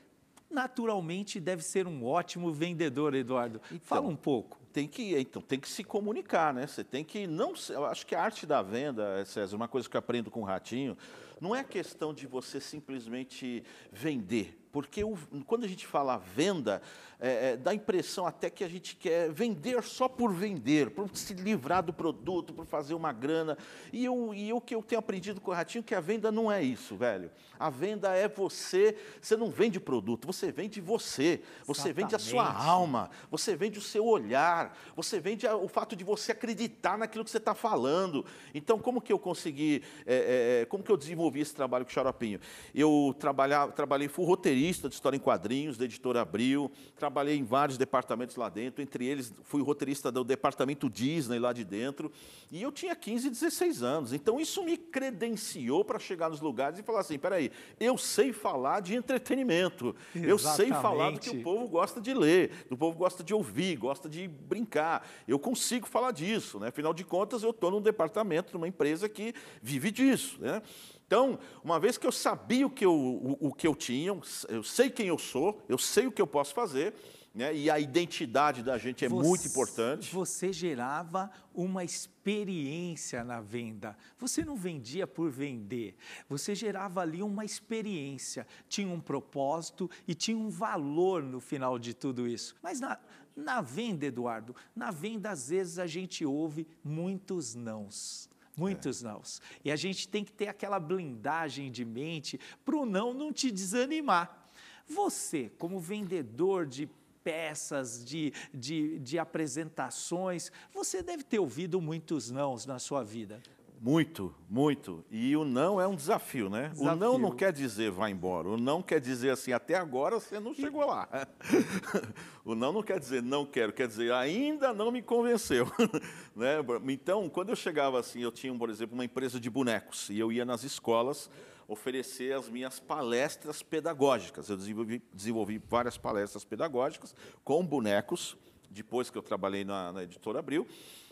naturalmente, 0.50 1.40
deve 1.40 1.64
ser 1.64 1.88
um 1.88 2.04
ótimo 2.04 2.52
vendedor, 2.52 3.14
Eduardo. 3.14 3.62
Fala 3.82 4.08
um 4.08 4.16
pouco. 4.16 4.60
Tem 4.74 4.88
que, 4.88 5.18
então, 5.18 5.42
tem 5.42 5.58
que 5.60 5.70
se 5.70 5.84
comunicar, 5.84 6.54
né? 6.54 6.68
Você 6.68 6.84
tem 6.84 7.04
que 7.04 7.26
não, 7.28 7.54
eu 7.70 7.86
acho 7.86 8.06
que 8.06 8.14
a 8.14 8.22
arte 8.22 8.46
da 8.46 8.62
venda, 8.62 9.24
César, 9.24 9.56
uma 9.56 9.70
coisa 9.70 9.88
que 9.88 9.96
eu 9.96 10.00
aprendo 10.00 10.30
com 10.30 10.42
o 10.42 10.44
Ratinho, 10.44 10.98
não 11.40 11.56
é 11.56 11.64
questão 11.64 12.14
de 12.14 12.28
você 12.28 12.60
simplesmente 12.60 13.64
vender, 13.92 14.58
porque 14.76 15.06
o- 15.06 15.18
quando 15.48 15.64
a 15.64 15.70
gente 15.70 15.88
fala 15.88 16.18
venda, 16.18 16.82
é, 17.18 17.52
é, 17.52 17.56
dá 17.58 17.72
a 17.72 17.74
impressão 17.74 18.28
até 18.28 18.50
que 18.50 18.62
a 18.62 18.68
gente 18.68 18.94
quer 18.98 19.32
vender 19.32 19.82
só 19.82 20.06
por 20.10 20.34
vender, 20.34 20.90
por 20.90 21.10
se 21.16 21.34
livrar 21.34 21.82
do 21.82 21.94
produto, 21.94 22.54
por 22.54 22.66
fazer 22.66 22.94
uma 22.94 23.14
grana. 23.14 23.58
E 23.94 24.04
eu, 24.04 24.34
e 24.34 24.52
o 24.52 24.60
que 24.60 24.76
eu 24.76 24.84
tenho 24.84 25.00
aprendido 25.00 25.40
com 25.40 25.50
o 25.50 25.54
Ratinho 25.54 25.82
que 25.82 25.96
a 25.96 26.02
venda 26.02 26.30
não 26.30 26.52
é 26.52 26.62
isso, 26.62 26.98
velho. 26.98 27.32
A 27.58 27.70
venda 27.70 28.14
é 28.14 28.28
você. 28.28 28.98
Você 29.22 29.38
não 29.38 29.50
vende 29.50 29.80
produto, 29.80 30.26
você 30.28 30.52
vende 30.52 30.82
você. 30.82 31.40
Você 31.66 31.94
vende 31.94 32.14
a 32.16 32.20
sua 32.20 32.44
alma, 32.66 33.10
você 33.32 33.56
vende 33.56 33.80
o 33.80 33.82
seu 33.82 34.06
olhar, 34.06 34.78
você 34.94 35.18
vende 35.22 35.48
a- 35.48 35.56
o 35.56 35.70
fato 35.70 35.96
de 35.96 36.04
você 36.04 36.34
acreditar 36.34 36.98
naquilo 36.98 37.24
que 37.24 37.32
você 37.32 37.38
está 37.38 37.56
falando. 37.56 38.26
Então, 38.54 38.78
como 38.78 39.00
que 39.00 39.14
eu 39.14 39.18
consegui, 39.20 39.82
é, 40.06 40.64
é, 40.64 40.66
como 40.66 40.84
que 40.84 40.92
eu 40.92 40.98
desenvolvi 40.98 41.40
esse 41.40 41.56
trabalho 41.56 41.86
com 41.86 41.92
o 41.92 41.94
Xaropinho? 41.94 42.42
Eu 42.74 43.16
trabalhava, 43.18 43.72
trabalhei, 43.72 44.10
fui 44.10 44.26
roteirista 44.26 44.65
de 44.72 44.96
história 44.96 45.16
em 45.16 45.20
quadrinhos, 45.20 45.78
da 45.78 45.86
editora 45.86 46.22
Abril, 46.22 46.72
trabalhei 46.98 47.38
em 47.38 47.44
vários 47.44 47.78
departamentos 47.78 48.36
lá 48.36 48.50
dentro, 48.50 48.82
entre 48.82 49.06
eles 49.06 49.34
fui 49.44 49.62
roteirista 49.62 50.12
do 50.12 50.24
departamento 50.24 50.90
Disney 50.90 51.40
lá 51.40 51.54
de 51.54 51.64
dentro, 51.64 52.12
e 52.52 52.62
eu 52.62 52.72
tinha 52.72 52.96
15, 52.96 53.30
16 53.30 53.84
anos. 53.84 54.14
Então, 54.14 54.40
isso 54.40 54.64
me 54.64 54.78
credenciou 54.78 55.84
para 55.86 56.00
chegar 56.00 56.30
nos 56.30 56.42
lugares 56.42 56.80
e 56.80 56.84
falar 56.84 57.02
assim, 57.02 57.18
peraí, 57.18 57.52
eu 57.80 57.98
sei 57.98 58.34
falar 58.34 58.80
de 58.80 58.96
entretenimento, 58.96 59.96
eu 60.16 60.38
sei 60.38 60.70
falar 60.70 61.12
do 61.12 61.20
que 61.20 61.30
o 61.30 61.34
Exatamente. 61.36 61.44
povo 61.44 61.68
gosta 61.68 62.02
de 62.02 62.14
ler, 62.14 62.66
do 62.70 62.78
povo 62.78 62.98
gosta 62.98 63.24
de 63.24 63.34
ouvir, 63.34 63.76
gosta 63.76 64.10
de 64.10 64.28
brincar. 64.28 65.08
Eu 65.28 65.38
consigo 65.38 65.88
falar 65.88 66.12
disso, 66.12 66.60
né? 66.60 66.70
Afinal 66.70 66.94
de 66.94 67.04
contas, 67.04 67.44
eu 67.44 67.52
estou 67.52 67.72
num 67.72 67.82
departamento, 67.82 68.54
numa 68.54 68.68
empresa 68.68 69.08
que 69.08 69.34
vive 69.62 69.92
disso, 69.92 70.38
né? 70.40 70.62
Então, 71.08 71.38
uma 71.64 71.80
vez 71.80 71.98
que 71.98 72.08
eu 72.08 72.12
sabia 72.12 72.66
o 72.66 72.70
que 72.70 72.86
eu, 72.86 72.94
o, 72.94 73.48
o 73.50 73.54
que 73.54 73.68
eu 73.68 73.76
tinha, 73.76 74.18
eu 74.50 74.64
sei 74.64 74.90
quem 74.90 75.08
eu 75.08 75.18
sou, 75.20 75.62
eu 75.70 75.78
sei 75.78 76.08
o 76.08 76.12
que 76.12 76.22
eu 76.22 76.26
posso 76.28 76.54
fazer, 76.54 76.94
né? 77.34 77.54
E 77.56 77.70
a 77.70 77.78
identidade 77.80 78.64
da 78.64 78.78
gente 78.78 79.04
é 79.06 79.10
muito 79.10 79.42
Você- 79.44 79.50
importante. 79.50 80.12
Você 80.14 80.54
gerava 80.54 81.30
uma 81.54 81.84
experiência 81.84 83.24
na 83.24 83.42
venda. 83.42 83.96
Você 84.18 84.44
não 84.44 84.56
vendia 84.56 85.06
por 85.06 85.30
vender. 85.30 85.96
Você 86.30 86.56
gerava 86.56 87.02
ali 87.02 87.22
uma 87.22 87.46
experiência. 87.46 88.48
Tinha 88.68 88.88
um 88.88 89.02
propósito 89.02 89.90
e 90.08 90.16
tinha 90.16 90.38
um 90.38 90.50
valor 90.50 91.22
no 91.22 91.40
final 91.40 91.78
de 91.78 91.94
tudo 91.94 92.28
isso. 92.28 92.56
Mas 92.64 92.80
na, 92.80 92.98
na 93.36 93.62
venda, 93.62 94.06
Eduardo, 94.06 94.56
na 94.76 94.90
venda, 94.90 95.30
às 95.30 95.50
vezes 95.50 95.78
a 95.78 95.86
gente 95.86 96.26
ouve 96.26 96.66
muitos 96.84 97.54
nãos. 97.54 98.30
Muitos 98.58 99.02
nãos. 99.02 99.42
E 99.64 99.72
a 99.72 99.76
gente 99.76 100.08
tem 100.08 100.24
que 100.24 100.32
ter 100.32 100.48
aquela 100.48 100.80
blindagem 100.80 101.72
de 101.72 101.84
mente 101.84 102.40
para 102.64 102.76
o 102.76 102.86
não 102.86 103.14
não 103.14 103.34
te 103.34 103.52
desanimar. 103.52 104.50
Você, 104.88 105.52
como 105.58 105.80
vendedor 105.80 106.66
de 106.66 106.90
peças, 107.24 108.06
de, 108.06 108.32
de, 108.54 109.00
de 109.00 109.18
apresentações, 109.18 110.52
você 110.72 111.02
deve 111.02 111.24
ter 111.24 111.40
ouvido 111.40 111.82
muitos 111.82 112.30
nãos 112.30 112.68
na 112.68 112.78
sua 112.78 113.04
vida. 113.04 113.42
Muito, 113.86 114.34
muito. 114.50 115.06
E 115.12 115.38
o 115.38 115.46
não 115.46 115.80
é 115.80 115.86
um 115.86 115.96
desafio, 115.96 116.50
né? 116.50 116.72
O 116.76 116.86
não 116.86 116.96
Desafio. 116.96 117.20
não 117.20 117.32
quer 117.36 117.54
dizer 117.54 117.92
vá 117.92 118.10
embora. 118.10 118.48
O 118.50 118.58
não 118.58 118.82
quer 118.82 119.00
dizer 119.00 119.30
assim, 119.30 119.54
até 119.54 119.76
agora 119.76 120.20
você 120.20 120.40
não 120.40 120.56
chegou 120.56 120.88
lá. 120.88 121.08
o 122.44 122.56
não 122.56 122.74
não 122.74 122.82
quer 122.82 123.00
dizer 123.00 123.22
não 123.22 123.46
quero, 123.46 123.72
quer 123.72 123.88
dizer 123.88 124.12
ainda 124.12 124.74
não 124.74 124.90
me 124.90 125.04
convenceu. 125.04 125.68
né? 126.36 126.56
Então, 126.88 127.30
quando 127.30 127.50
eu 127.50 127.56
chegava 127.56 128.00
assim, 128.00 128.24
eu 128.24 128.32
tinha, 128.32 128.52
por 128.58 128.72
exemplo, 128.72 128.96
uma 128.96 129.06
empresa 129.06 129.40
de 129.40 129.52
bonecos 129.52 130.10
e 130.10 130.18
eu 130.18 130.32
ia 130.32 130.44
nas 130.44 130.64
escolas 130.64 131.30
oferecer 131.68 132.34
as 132.34 132.50
minhas 132.50 132.80
palestras 132.80 133.62
pedagógicas. 133.62 134.50
Eu 134.50 134.58
desenvolvi, 134.58 135.00
desenvolvi 135.14 135.62
várias 135.70 135.96
palestras 135.96 136.44
pedagógicas 136.44 137.14
com 137.44 137.64
bonecos, 137.64 138.36
depois 138.68 139.12
que 139.12 139.18
eu 139.20 139.22
trabalhei 139.22 139.64
na, 139.64 139.92
na 139.92 140.02
editora 140.02 140.40
Abril, 140.40 140.68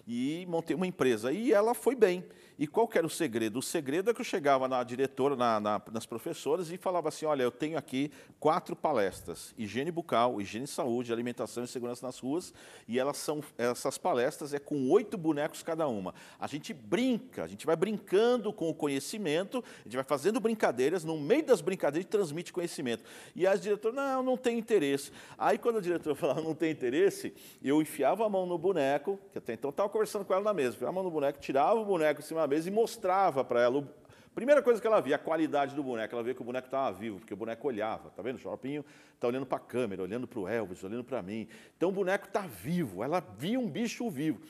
e 0.07 0.43
montei 0.49 0.75
uma 0.75 0.87
empresa. 0.87 1.31
E 1.31 1.53
ela 1.53 1.75
foi 1.75 1.95
bem. 1.95 2.25
E 2.57 2.67
qual 2.67 2.87
que 2.87 2.97
era 2.97 3.07
o 3.07 3.09
segredo? 3.09 3.59
O 3.59 3.61
segredo 3.61 4.09
é 4.09 4.13
que 4.13 4.21
eu 4.21 4.25
chegava 4.25 4.67
na 4.67 4.83
diretora, 4.83 5.35
na, 5.35 5.59
na, 5.59 5.81
nas 5.91 6.05
professoras 6.05 6.71
e 6.71 6.77
falava 6.77 7.09
assim, 7.09 7.25
olha, 7.25 7.43
eu 7.43 7.51
tenho 7.51 7.77
aqui 7.77 8.11
quatro 8.39 8.75
palestras, 8.75 9.53
higiene 9.57 9.91
bucal, 9.91 10.39
higiene 10.39 10.65
e 10.65 10.67
saúde, 10.67 11.11
alimentação 11.11 11.63
e 11.63 11.67
segurança 11.67 12.05
nas 12.05 12.19
ruas, 12.19 12.53
e 12.87 12.99
elas 12.99 13.17
são, 13.17 13.41
essas 13.57 13.97
palestras 13.97 14.53
é 14.53 14.59
com 14.59 14.89
oito 14.91 15.17
bonecos 15.17 15.63
cada 15.63 15.87
uma. 15.87 16.13
A 16.39 16.47
gente 16.47 16.73
brinca, 16.73 17.43
a 17.43 17.47
gente 17.47 17.65
vai 17.65 17.75
brincando 17.75 18.53
com 18.53 18.69
o 18.69 18.73
conhecimento, 18.73 19.63
a 19.79 19.83
gente 19.83 19.95
vai 19.95 20.03
fazendo 20.03 20.39
brincadeiras, 20.39 21.03
no 21.03 21.19
meio 21.19 21.45
das 21.45 21.61
brincadeiras 21.61 22.09
transmite 22.09 22.53
conhecimento. 22.53 23.03
E 23.35 23.47
as 23.47 23.61
diretoras, 23.61 23.95
não, 23.95 24.21
não 24.21 24.37
tem 24.37 24.59
interesse. 24.59 25.11
Aí 25.37 25.57
quando 25.57 25.77
a 25.77 25.81
diretora 25.81 26.15
falava, 26.15 26.41
não 26.41 26.53
tem 26.53 26.71
interesse, 26.71 27.33
eu 27.63 27.81
enfiava 27.81 28.25
a 28.25 28.29
mão 28.29 28.45
no 28.45 28.57
boneco, 28.57 29.19
que 29.31 29.37
até 29.37 29.53
então 29.53 29.69
estava 29.69 29.89
conversando 29.89 30.23
com 30.23 30.33
ela 30.33 30.43
na 30.43 30.53
mesa, 30.53 30.75
enfiava 30.75 30.91
a 30.91 30.93
mão 30.93 31.03
no 31.03 31.11
boneco, 31.11 31.39
tirava 31.39 31.79
o 31.79 31.85
boneco 31.85 32.19
em 32.19 32.23
cima 32.23 32.42
da 32.43 32.47
mesa 32.47 32.69
e 32.69 32.71
mostrava 32.71 33.43
para 33.43 33.61
ela. 33.61 33.87
Primeira 34.35 34.63
coisa 34.63 34.81
que 34.81 34.87
ela 34.87 34.99
via, 34.99 35.15
a 35.15 35.19
qualidade 35.19 35.75
do 35.75 35.83
boneco. 35.83 36.15
Ela 36.15 36.23
via 36.23 36.33
que 36.33 36.41
o 36.41 36.45
boneco 36.45 36.67
estava 36.67 36.91
vivo, 36.91 37.19
porque 37.19 37.33
o 37.33 37.37
boneco 37.37 37.67
olhava. 37.67 38.09
Tá 38.09 38.21
vendo? 38.21 38.35
O 38.35 38.39
Xaropinho 38.39 38.83
está 39.13 39.27
olhando 39.27 39.45
para 39.45 39.57
a 39.57 39.61
câmera, 39.61 40.01
olhando 40.01 40.27
para 40.27 40.39
o 40.39 40.47
Elvis, 40.47 40.83
olhando 40.83 41.03
para 41.03 41.21
mim. 41.21 41.47
Então 41.77 41.89
o 41.89 41.91
boneco 41.91 42.27
está 42.27 42.41
vivo. 42.41 43.03
Ela 43.03 43.19
via 43.19 43.59
um 43.59 43.69
bicho 43.69 44.09
vivo. 44.09 44.41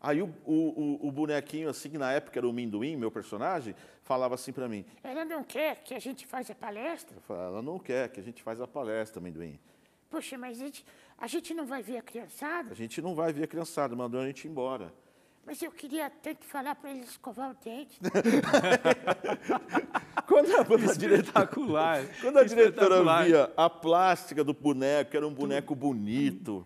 Aí 0.00 0.22
o, 0.22 0.34
o, 0.46 1.08
o, 1.08 1.12
bonequinho, 1.12 1.68
assim, 1.68 1.90
que 1.90 1.98
na 1.98 2.10
época 2.10 2.40
era 2.40 2.48
o 2.48 2.52
Minduim, 2.52 2.96
meu 2.96 3.10
personagem, 3.10 3.74
falava 4.02 4.34
assim 4.34 4.50
para 4.50 4.66
mim. 4.66 4.84
Ela 5.02 5.26
não 5.26 5.44
quer 5.44 5.82
que 5.82 5.94
a 5.94 5.98
gente 5.98 6.26
faça 6.26 6.52
a 6.52 6.56
palestra? 6.56 7.16
Eu 7.16 7.20
falava, 7.20 7.46
ela 7.48 7.62
não 7.62 7.78
quer 7.78 8.08
que 8.08 8.18
a 8.18 8.22
gente 8.22 8.42
faça 8.42 8.64
a 8.64 8.66
palestra, 8.66 9.20
Minduim. 9.20 9.60
Poxa, 10.08 10.38
mas 10.38 10.60
a 10.60 10.64
gente, 10.64 10.84
a 11.18 11.26
gente 11.26 11.52
não 11.52 11.66
vai 11.66 11.82
ver 11.82 11.98
a 11.98 12.02
criançada? 12.02 12.72
A 12.72 12.74
gente 12.74 13.02
não 13.02 13.14
vai 13.14 13.30
ver 13.30 13.44
a 13.44 13.46
criançada, 13.46 13.94
mandou 13.94 14.22
a 14.22 14.26
gente 14.26 14.48
embora. 14.48 14.92
Mas 15.50 15.60
eu 15.62 15.72
queria 15.72 16.08
tanto 16.08 16.44
falar 16.44 16.76
para 16.76 16.92
eles 16.92 17.10
escovar 17.10 17.50
o 17.50 17.54
dente. 17.54 17.98
quando 20.24 20.54
a, 20.54 20.64
quando 20.64 20.88
a 20.88 20.94
diretora, 20.94 21.22
Espetacular. 21.22 22.06
quando 22.20 22.38
a 22.38 22.44
diretora 22.44 22.98
Espetacular. 22.98 23.24
via 23.24 23.52
a 23.56 23.68
plástica 23.68 24.44
do 24.44 24.54
boneco, 24.54 25.10
que 25.10 25.16
era 25.16 25.26
um 25.26 25.34
boneco 25.34 25.74
bonito, 25.74 26.64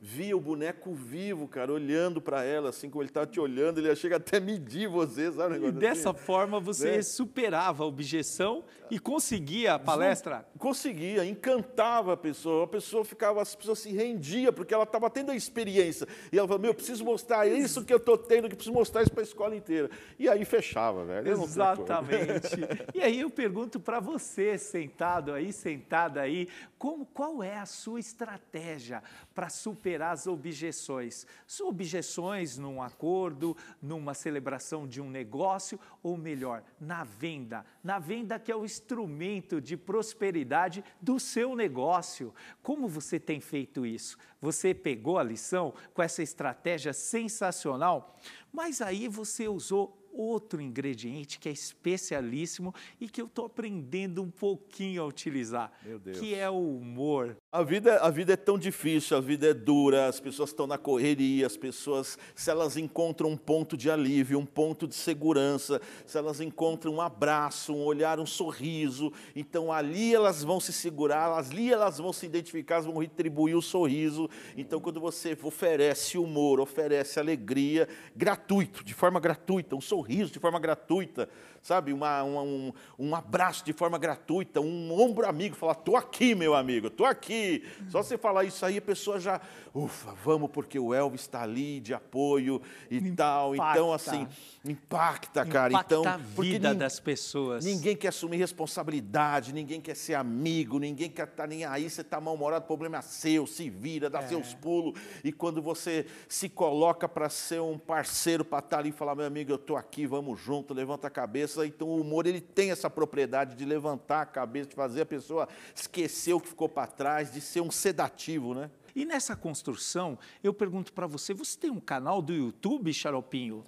via 0.00 0.36
o 0.36 0.40
boneco 0.40 0.92
vivo, 0.94 1.48
cara, 1.48 1.72
olhando 1.72 2.20
para 2.20 2.44
ela, 2.44 2.70
assim 2.70 2.88
como 2.90 3.02
ele 3.02 3.10
estava 3.10 3.26
te 3.26 3.40
olhando, 3.40 3.78
ele 3.80 3.94
chega 3.96 4.16
até 4.16 4.36
a 4.36 4.40
medir 4.40 4.88
você, 4.88 5.32
sabe? 5.32 5.54
um 5.54 5.56
E 5.56 5.60
negócio 5.60 5.78
dessa 5.80 6.10
assim? 6.10 6.18
forma 6.20 6.60
você 6.60 6.96
Né? 6.96 7.02
superava 7.02 7.82
a 7.82 7.86
objeção 7.86 8.64
e 8.90 8.98
conseguia 8.98 9.74
a 9.74 9.78
palestra. 9.78 10.46
Conseguia, 10.58 11.24
encantava 11.24 12.12
a 12.12 12.16
pessoa, 12.16 12.64
a 12.64 12.68
pessoa 12.68 13.04
ficava, 13.04 13.40
as 13.42 13.54
pessoas 13.54 13.78
se 13.80 13.90
rendia, 13.92 14.52
porque 14.52 14.72
ela 14.74 14.84
estava 14.84 15.08
tendo 15.10 15.32
a 15.32 15.36
experiência. 15.36 16.06
E 16.30 16.38
ela 16.38 16.46
falou, 16.46 16.60
meu, 16.60 16.70
eu 16.70 16.74
preciso 16.74 17.04
mostrar 17.04 17.46
isso 17.48 17.84
que 17.84 17.92
eu 17.92 17.96
estou 17.98 18.16
tendo, 18.18 18.48
que 18.48 18.54
preciso 18.54 18.74
mostrar 18.74 19.02
isso 19.02 19.10
para 19.12 19.22
a 19.22 19.24
escola 19.24 19.56
inteira. 19.56 19.90
E 20.18 20.28
aí 20.28 20.44
fechava, 20.44 21.04
velho. 21.04 21.28
Exatamente. 21.30 22.56
E 22.94 23.00
aí 23.00 23.20
eu 23.20 23.28
pergunto 23.30 23.78
para 23.78 24.00
você, 24.00 24.56
sentado 24.58 25.32
aí, 25.32 25.52
sentada 25.52 26.20
aí, 26.20 26.48
como, 26.78 27.04
qual 27.06 27.42
é 27.42 27.58
a 27.58 27.66
sua 27.66 27.98
estratégia 28.00 29.02
para 29.34 29.48
superar 29.48 29.85
as 29.94 30.26
objeções? 30.26 31.26
São 31.46 31.68
objeções 31.68 32.58
num 32.58 32.82
acordo, 32.82 33.56
numa 33.80 34.14
celebração 34.14 34.86
de 34.86 35.00
um 35.00 35.08
negócio, 35.08 35.78
ou 36.02 36.16
melhor, 36.16 36.62
na 36.80 37.04
venda. 37.04 37.64
Na 37.82 37.98
venda 37.98 38.38
que 38.38 38.50
é 38.50 38.56
o 38.56 38.64
instrumento 38.64 39.60
de 39.60 39.76
prosperidade 39.76 40.84
do 41.00 41.20
seu 41.20 41.54
negócio. 41.54 42.34
Como 42.62 42.88
você 42.88 43.20
tem 43.20 43.40
feito 43.40 43.86
isso? 43.86 44.18
Você 44.40 44.74
pegou 44.74 45.18
a 45.18 45.22
lição 45.22 45.72
com 45.94 46.02
essa 46.02 46.22
estratégia 46.22 46.92
sensacional, 46.92 48.18
mas 48.52 48.80
aí 48.80 49.08
você 49.08 49.48
usou 49.48 50.05
outro 50.16 50.60
ingrediente 50.60 51.38
que 51.38 51.48
é 51.48 51.52
especialíssimo 51.52 52.74
e 53.00 53.08
que 53.08 53.20
eu 53.20 53.26
estou 53.26 53.46
aprendendo 53.46 54.22
um 54.22 54.30
pouquinho 54.30 55.02
a 55.02 55.06
utilizar, 55.06 55.70
Meu 55.84 55.98
Deus. 55.98 56.18
que 56.18 56.34
é 56.34 56.48
o 56.48 56.78
humor. 56.78 57.36
A 57.52 57.62
vida, 57.62 57.98
a 57.98 58.10
vida 58.10 58.32
é 58.32 58.36
tão 58.36 58.58
difícil, 58.58 59.16
a 59.16 59.20
vida 59.20 59.48
é 59.48 59.54
dura, 59.54 60.06
as 60.06 60.18
pessoas 60.18 60.50
estão 60.50 60.66
na 60.66 60.78
correria, 60.78 61.46
as 61.46 61.56
pessoas, 61.56 62.18
se 62.34 62.50
elas 62.50 62.76
encontram 62.76 63.30
um 63.30 63.36
ponto 63.36 63.76
de 63.76 63.90
alívio, 63.90 64.38
um 64.38 64.46
ponto 64.46 64.86
de 64.86 64.94
segurança, 64.94 65.80
se 66.06 66.16
elas 66.16 66.40
encontram 66.40 66.94
um 66.94 67.00
abraço, 67.00 67.74
um 67.74 67.84
olhar, 67.84 68.18
um 68.18 68.26
sorriso, 68.26 69.12
então 69.34 69.72
ali 69.72 70.14
elas 70.14 70.42
vão 70.42 70.60
se 70.60 70.72
segurar, 70.72 71.32
ali 71.32 71.72
elas 71.72 71.98
vão 71.98 72.12
se 72.12 72.24
identificar, 72.26 72.76
elas 72.76 72.86
vão 72.86 72.98
retribuir 72.98 73.56
o 73.56 73.62
sorriso. 73.62 74.28
Então, 74.56 74.80
quando 74.80 75.00
você 75.00 75.36
oferece 75.42 76.16
humor, 76.18 76.60
oferece 76.60 77.20
alegria, 77.20 77.88
gratuito, 78.14 78.84
de 78.84 78.94
forma 78.94 79.20
gratuita, 79.20 79.76
um 79.76 79.80
sorriso 79.80 80.05
de 80.32 80.38
forma 80.38 80.58
gratuita, 80.58 81.28
sabe? 81.66 81.92
Uma, 81.92 82.22
uma- 82.22 82.42
um, 82.42 82.72
um 82.96 83.14
abraço 83.16 83.64
de 83.64 83.72
forma 83.72 83.98
gratuita, 83.98 84.60
um 84.60 84.92
ombro 84.98 85.28
amigo, 85.28 85.56
falar, 85.56 85.74
tô 85.74 85.96
aqui, 85.96 86.32
meu 86.34 86.54
amigo, 86.54 86.88
tô 86.88 87.04
aqui. 87.04 87.64
Só 87.88 88.02
você 88.02 88.16
falar 88.16 88.44
isso 88.44 88.64
aí, 88.64 88.78
a 88.78 88.82
pessoa 88.82 89.18
já, 89.18 89.40
ufa, 89.74 90.14
vamos, 90.24 90.48
porque 90.52 90.78
o 90.78 90.94
Elvis 90.94 91.22
está 91.22 91.42
ali 91.42 91.80
de 91.80 91.92
apoio 91.92 92.62
e 92.88 93.10
tal. 93.12 93.54
Então, 93.54 93.88
Impacta. 93.92 93.94
assim, 94.10 94.28
impacta, 94.64 95.44
cara. 95.44 95.72
Impacta 95.72 95.94
então, 95.96 96.06
a 96.12 96.16
vida 96.16 96.72
das 96.72 97.00
pessoas. 97.00 97.64
Ninguém 97.64 97.96
quer 97.96 98.08
assumir 98.08 98.36
responsabilidade, 98.36 99.52
ninguém 99.52 99.80
quer 99.80 99.96
ser 99.96 100.14
amigo, 100.14 100.78
ninguém 100.78 101.10
quer 101.10 101.26
estar 101.26 101.48
nem 101.48 101.64
aí, 101.64 101.90
você 101.90 102.02
está 102.02 102.20
mal-humorado, 102.20 102.64
o 102.64 102.66
problema 102.68 102.98
é 102.98 103.02
seu, 103.02 103.44
se 103.44 103.68
vira, 103.68 104.08
dá 104.08 104.22
seus 104.22 104.54
pulos. 104.54 104.98
E 105.24 105.32
quando 105.32 105.60
você 105.60 106.06
se 106.28 106.48
coloca 106.48 107.08
para 107.08 107.28
ser 107.28 107.60
um 107.60 107.76
parceiro, 107.76 108.44
para 108.44 108.60
estar 108.60 108.78
ali 108.78 108.90
e 108.90 108.92
falar, 108.92 109.16
meu 109.16 109.26
amigo, 109.26 109.50
eu 109.50 109.56
estou 109.56 109.76
aqui, 109.76 110.06
vamos 110.06 110.40
junto, 110.40 110.72
levanta 110.72 111.08
a 111.08 111.10
cabeça. 111.10 111.55
Então 111.64 111.88
o 111.88 112.00
humor 112.00 112.26
ele 112.26 112.40
tem 112.40 112.70
essa 112.70 112.90
propriedade 112.90 113.54
de 113.54 113.64
levantar 113.64 114.22
a 114.22 114.26
cabeça, 114.26 114.70
de 114.70 114.74
fazer 114.74 115.02
a 115.02 115.06
pessoa 115.06 115.48
esquecer 115.74 116.34
o 116.34 116.40
que 116.40 116.48
ficou 116.48 116.68
para 116.68 116.86
trás, 116.86 117.32
de 117.32 117.40
ser 117.40 117.60
um 117.60 117.70
sedativo, 117.70 118.54
né? 118.54 118.70
E 118.94 119.04
nessa 119.04 119.36
construção, 119.36 120.18
eu 120.42 120.52
pergunto 120.52 120.92
para 120.92 121.06
você, 121.06 121.32
você 121.32 121.58
tem 121.58 121.70
um 121.70 121.80
canal 121.80 122.20
do 122.20 122.32
YouTube, 122.32 122.92
Xaropinho? 122.92 123.62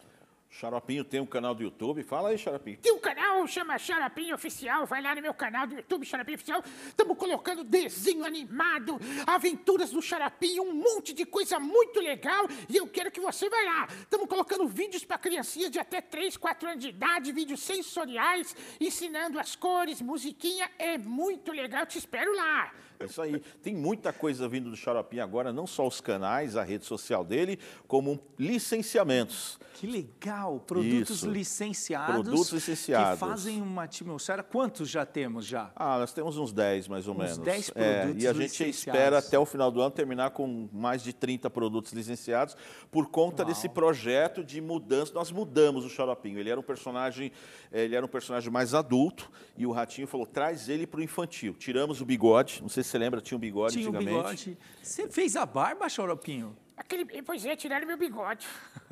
Xaropinho 0.50 1.04
tem 1.04 1.20
um 1.20 1.26
canal 1.26 1.54
do 1.54 1.62
YouTube, 1.62 2.02
fala 2.02 2.30
aí, 2.30 2.38
Xaropinho. 2.38 2.78
Tem 2.78 2.92
um 2.92 2.98
canal, 2.98 3.46
chama 3.46 3.78
Xarapinho 3.78 4.34
Oficial. 4.34 4.86
Vai 4.86 5.02
lá 5.02 5.14
no 5.14 5.20
meu 5.20 5.34
canal 5.34 5.66
do 5.66 5.74
YouTube, 5.76 6.06
Xarapinho 6.06 6.36
Oficial. 6.36 6.62
Estamos 6.88 7.16
colocando 7.18 7.62
desenho 7.62 8.24
animado, 8.24 8.98
aventuras 9.26 9.90
do 9.90 10.00
Xarapinho, 10.00 10.62
um 10.62 10.72
monte 10.72 11.12
de 11.12 11.26
coisa 11.26 11.60
muito 11.60 12.00
legal. 12.00 12.48
E 12.68 12.76
eu 12.76 12.88
quero 12.88 13.10
que 13.10 13.20
você 13.20 13.48
vá 13.48 13.60
lá. 13.62 13.88
Estamos 13.90 14.26
colocando 14.26 14.66
vídeos 14.66 15.04
para 15.04 15.18
criancinhas 15.18 15.70
de 15.70 15.78
até 15.78 16.00
3, 16.00 16.36
4 16.36 16.68
anos 16.70 16.80
de 16.82 16.88
idade, 16.88 17.30
vídeos 17.30 17.60
sensoriais, 17.60 18.56
ensinando 18.80 19.38
as 19.38 19.54
cores, 19.54 20.00
musiquinha. 20.00 20.68
É 20.78 20.96
muito 20.96 21.52
legal. 21.52 21.86
Te 21.86 21.98
espero 21.98 22.34
lá. 22.34 22.72
É 23.00 23.04
isso 23.04 23.22
aí. 23.22 23.40
Tem 23.62 23.74
muita 23.74 24.12
coisa 24.12 24.48
vindo 24.48 24.70
do 24.70 24.76
Xaropinho 24.76 25.22
agora, 25.22 25.52
não 25.52 25.66
só 25.66 25.86
os 25.86 26.00
canais, 26.00 26.56
a 26.56 26.62
rede 26.64 26.84
social 26.84 27.24
dele, 27.24 27.58
como 27.86 28.18
licenciamentos. 28.38 29.58
Que 29.74 29.86
legal! 29.86 30.58
Produtos 30.66 31.18
Isso. 31.18 31.30
licenciados. 31.30 32.14
Produtos 32.14 32.50
licenciados. 32.52 33.12
Que 33.12 33.18
fazem 33.20 33.62
uma 33.62 33.84
atmosfera. 33.84 34.42
Quantos 34.42 34.88
já 34.90 35.06
temos 35.06 35.46
já? 35.46 35.70
Ah, 35.76 35.98
nós 35.98 36.12
temos 36.12 36.36
uns 36.36 36.52
10, 36.52 36.88
mais 36.88 37.06
ou 37.06 37.14
Uns 37.14 37.18
menos. 37.18 37.38
10 37.38 37.72
É, 37.76 38.00
produtos 38.02 38.22
E 38.24 38.26
a 38.26 38.32
gente 38.32 38.68
espera 38.68 39.18
até 39.18 39.38
o 39.38 39.46
final 39.46 39.70
do 39.70 39.80
ano 39.80 39.90
terminar 39.92 40.30
com 40.30 40.68
mais 40.72 41.02
de 41.02 41.12
30 41.12 41.48
produtos 41.50 41.92
licenciados 41.92 42.56
por 42.90 43.08
conta 43.08 43.42
Uau. 43.44 43.52
desse 43.52 43.68
projeto 43.68 44.42
de 44.42 44.60
mudança. 44.60 45.12
Nós 45.14 45.30
mudamos 45.30 45.84
o 45.84 45.88
Xaropinho. 45.88 46.38
Ele 46.40 46.50
era 46.50 46.58
um 46.58 46.62
personagem, 46.64 47.30
ele 47.72 47.94
era 47.94 48.04
um 48.04 48.08
personagem 48.08 48.50
mais 48.50 48.74
adulto 48.74 49.30
e 49.56 49.64
o 49.64 49.70
Ratinho 49.70 50.08
falou: 50.08 50.26
traz 50.26 50.68
ele 50.68 50.86
para 50.88 50.98
o 50.98 51.02
infantil. 51.02 51.54
Tiramos 51.54 52.00
o 52.00 52.04
bigode. 52.04 52.58
Não 52.60 52.68
sei 52.68 52.82
se 52.82 52.87
você 52.88 52.98
lembra, 52.98 53.20
tinha 53.20 53.36
um 53.36 53.40
bigode 53.40 53.74
Tinha 53.74 53.88
antigamente. 53.88 54.50
bigode. 54.50 54.58
Você 54.82 55.08
fez 55.08 55.36
a 55.36 55.44
barba, 55.46 55.88
Xaropinho? 55.88 56.56
Aquele, 56.76 57.22
pois 57.22 57.44
é, 57.44 57.56
tiraram 57.56 57.86
meu 57.86 57.96
bigode. 57.98 58.46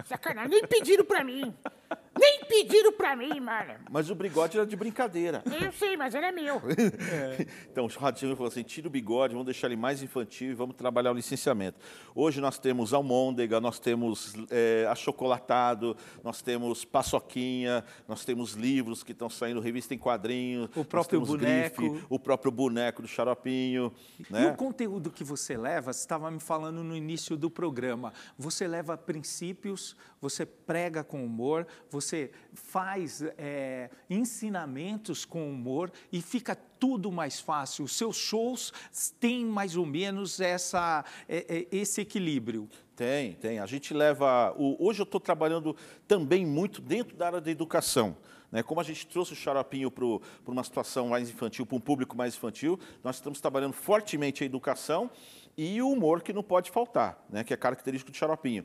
Sacanagem. 0.05 0.51
Nem 0.51 0.67
pediram 0.67 1.05
pra 1.05 1.23
mim. 1.25 1.55
Nem 2.19 2.45
pediram 2.45 2.93
pra 2.93 3.15
mim, 3.15 3.39
mano. 3.41 3.75
Mas 3.91 4.09
o 4.11 4.15
bigode 4.15 4.57
era 4.57 4.67
de 4.67 4.77
brincadeira. 4.77 5.43
Eu 5.61 5.73
sei, 5.73 5.97
mas 5.97 6.15
ele 6.15 6.27
é 6.27 6.33
meu. 6.33 6.61
Então, 7.71 7.85
o 7.85 7.89
Ratinho 7.89 8.35
falou 8.37 8.49
assim: 8.49 8.63
tira 8.63 8.87
o 8.87 8.91
bigode, 8.91 9.33
vamos 9.33 9.47
deixar 9.47 9.67
ele 9.67 9.77
mais 9.77 10.03
infantil 10.03 10.51
e 10.51 10.55
vamos 10.55 10.77
trabalhar 10.77 11.11
o 11.11 11.15
licenciamento. 11.15 11.79
Hoje 12.15 12.41
nós 12.41 12.59
temos 12.59 12.93
almôndega, 12.95 13.61
nós 13.61 13.79
temos 13.79 14.35
é, 14.51 14.87
achocolatado, 14.89 15.97
nós 16.23 16.41
temos 16.43 16.85
paçoquinha, 16.85 17.85
nós 18.07 18.25
temos 18.25 18.53
livros 18.53 19.03
que 19.03 19.13
estão 19.13 19.29
saindo, 19.29 19.61
revista 19.61 19.95
em 19.95 19.99
quadrinhos. 19.99 20.69
O 20.77 20.85
próprio 20.85 20.97
nós 20.97 21.07
temos 21.07 21.29
boneco. 21.29 21.83
grife, 21.83 22.07
o 22.09 22.19
próprio 22.19 22.51
boneco 22.53 23.03
do 23.03 23.09
xaropinho. 23.09 23.93
E 24.19 24.33
Né? 24.33 24.51
o 24.51 24.57
conteúdo 24.57 25.11
que 25.11 25.25
você 25.25 25.57
leva, 25.57 25.93
você 25.93 26.01
estava 26.01 26.31
me 26.31 26.41
falando 26.41 26.83
no 26.83 26.97
início 26.97 27.37
do 27.37 27.51
programa, 27.51 28.13
você 28.39 28.67
leva 28.69 28.97
princípios, 28.97 29.97
você 30.21 30.47
prega 30.47 31.03
com 31.05 31.25
humor, 31.25 31.67
você 31.91 32.06
faz 32.55 33.23
é, 33.39 33.91
ensinamentos 34.09 35.25
com 35.25 35.49
humor 35.51 35.91
e 36.13 36.21
fica 36.21 36.55
tudo 36.55 37.11
mais 37.11 37.41
fácil. 37.41 37.85
Os 37.85 37.97
seus 37.97 38.17
shows 38.17 38.73
têm 39.19 39.45
mais 39.45 39.77
ou 39.77 39.87
menos 39.87 40.41
essa, 40.41 41.05
é, 41.29 41.47
é, 41.49 41.67
esse 41.77 42.01
equilíbrio. 42.01 42.69
Tem, 42.95 43.33
tem. 43.35 43.59
A 43.59 43.67
gente 43.67 43.93
leva. 43.93 44.55
o- 44.57 44.77
hoje 44.87 45.01
eu 45.01 45.05
estou 45.05 45.21
trabalhando 45.21 45.77
também 46.09 46.47
muito 46.47 46.81
dentro 46.81 47.17
da 47.17 47.27
área 47.27 47.41
da 47.41 47.51
educação. 47.51 48.17
Né? 48.51 48.63
Como 48.63 48.81
a 48.81 48.85
gente 48.85 49.07
trouxe 49.07 49.33
o 49.33 49.37
xaropinho 49.37 49.91
para 49.91 50.05
uma 50.53 50.63
situação 50.65 51.09
mais 51.09 51.29
infantil, 51.29 51.67
para 51.67 51.77
um 51.77 51.81
público 51.81 52.17
mais 52.17 52.35
infantil, 52.35 52.79
nós 53.03 53.17
estamos 53.17 53.41
trabalhando 53.41 53.73
fortemente 53.73 54.43
a 54.43 54.47
educação 54.47 55.11
e 55.59 55.83
o 55.83 55.91
humor 55.91 56.23
que 56.23 56.33
não 56.33 56.43
pode 56.43 56.71
faltar, 56.71 57.23
né? 57.29 57.43
que 57.43 57.53
é 57.53 57.57
característico 57.57 58.11
do 58.11 58.17
xaropinho. 58.17 58.65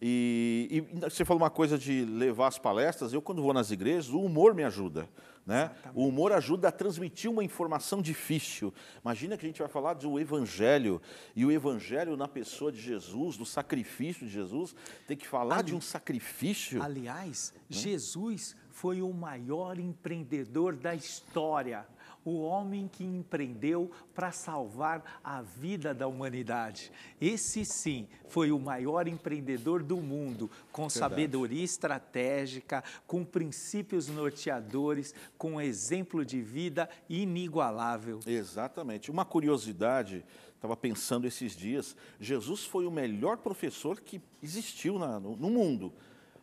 E, 0.00 0.68
e 0.70 1.00
você 1.00 1.24
falou 1.24 1.42
uma 1.42 1.50
coisa 1.50 1.78
de 1.78 2.04
levar 2.04 2.48
as 2.48 2.58
palestras. 2.58 3.12
Eu, 3.12 3.22
quando 3.22 3.42
vou 3.42 3.52
nas 3.52 3.70
igrejas, 3.70 4.10
o 4.10 4.20
humor 4.20 4.54
me 4.54 4.64
ajuda. 4.64 5.08
Né? 5.46 5.70
O 5.94 6.08
humor 6.08 6.32
ajuda 6.32 6.68
a 6.68 6.72
transmitir 6.72 7.30
uma 7.30 7.44
informação 7.44 8.00
difícil. 8.00 8.72
Imagina 9.04 9.36
que 9.36 9.44
a 9.44 9.48
gente 9.48 9.58
vai 9.60 9.68
falar 9.68 9.94
do 9.94 10.18
Evangelho, 10.18 11.02
e 11.36 11.44
o 11.44 11.52
Evangelho 11.52 12.16
na 12.16 12.26
pessoa 12.26 12.72
de 12.72 12.80
Jesus, 12.80 13.36
do 13.36 13.44
sacrifício 13.44 14.26
de 14.26 14.32
Jesus, 14.32 14.74
tem 15.06 15.16
que 15.16 15.28
falar 15.28 15.62
de 15.62 15.74
um 15.74 15.80
sacrifício. 15.80 16.82
Aliás, 16.82 17.52
Jesus 17.68 18.56
foi 18.70 19.02
o 19.02 19.12
maior 19.12 19.78
empreendedor 19.78 20.76
da 20.76 20.94
história. 20.94 21.86
O 22.24 22.40
homem 22.40 22.88
que 22.88 23.04
empreendeu 23.04 23.90
para 24.14 24.32
salvar 24.32 25.20
a 25.22 25.42
vida 25.42 25.92
da 25.92 26.06
humanidade. 26.08 26.90
Esse 27.20 27.64
sim 27.66 28.08
foi 28.28 28.50
o 28.50 28.58
maior 28.58 29.06
empreendedor 29.06 29.82
do 29.82 29.98
mundo, 29.98 30.50
com 30.72 30.88
sabedoria 30.88 31.62
estratégica, 31.62 32.82
com 33.06 33.24
princípios 33.24 34.08
norteadores, 34.08 35.14
com 35.36 35.60
exemplo 35.60 36.24
de 36.24 36.40
vida 36.40 36.88
inigualável. 37.10 38.20
Exatamente. 38.26 39.10
Uma 39.10 39.24
curiosidade, 39.24 40.24
estava 40.54 40.76
pensando 40.76 41.26
esses 41.26 41.54
dias, 41.54 41.94
Jesus 42.18 42.64
foi 42.64 42.86
o 42.86 42.90
melhor 42.90 43.36
professor 43.36 44.00
que 44.00 44.20
existiu 44.42 44.98
na- 44.98 45.20
no, 45.20 45.36
no 45.36 45.50
mundo, 45.50 45.92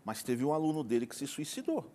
mas 0.06 0.22
teve 0.22 0.46
um 0.46 0.54
aluno 0.54 0.84
dele 0.84 1.08
que 1.08 1.16
se 1.16 1.26
suicidou. 1.26 1.92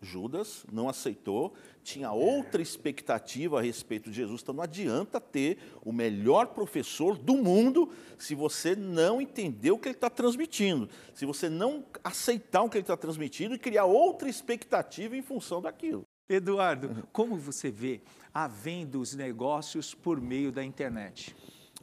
Judas 0.00 0.64
não 0.72 0.88
aceitou, 0.88 1.54
tinha 1.82 2.10
outra 2.10 2.62
expectativa 2.62 3.58
a 3.58 3.62
respeito 3.62 4.10
de 4.10 4.16
Jesus, 4.16 4.42
então 4.42 4.54
não 4.54 4.62
adianta 4.62 5.20
ter 5.20 5.58
o 5.82 5.92
melhor 5.92 6.48
professor 6.48 7.18
do 7.18 7.36
mundo 7.36 7.90
se 8.18 8.34
você 8.34 8.74
não 8.74 9.20
entender 9.20 9.70
o 9.70 9.78
que 9.78 9.88
ele 9.88 9.96
está 9.96 10.08
transmitindo, 10.08 10.88
se 11.14 11.26
você 11.26 11.48
não 11.48 11.84
aceitar 12.02 12.62
o 12.62 12.68
que 12.68 12.78
ele 12.78 12.82
está 12.82 12.96
transmitindo 12.96 13.54
e 13.54 13.58
criar 13.58 13.84
outra 13.84 14.28
expectativa 14.28 15.16
em 15.16 15.22
função 15.22 15.60
daquilo. 15.60 16.04
Eduardo, 16.28 17.08
como 17.12 17.36
você 17.36 17.70
vê 17.70 18.00
a 18.32 18.46
venda 18.46 18.92
dos 18.92 19.14
negócios 19.14 19.94
por 19.94 20.20
meio 20.20 20.52
da 20.52 20.64
internet? 20.64 21.34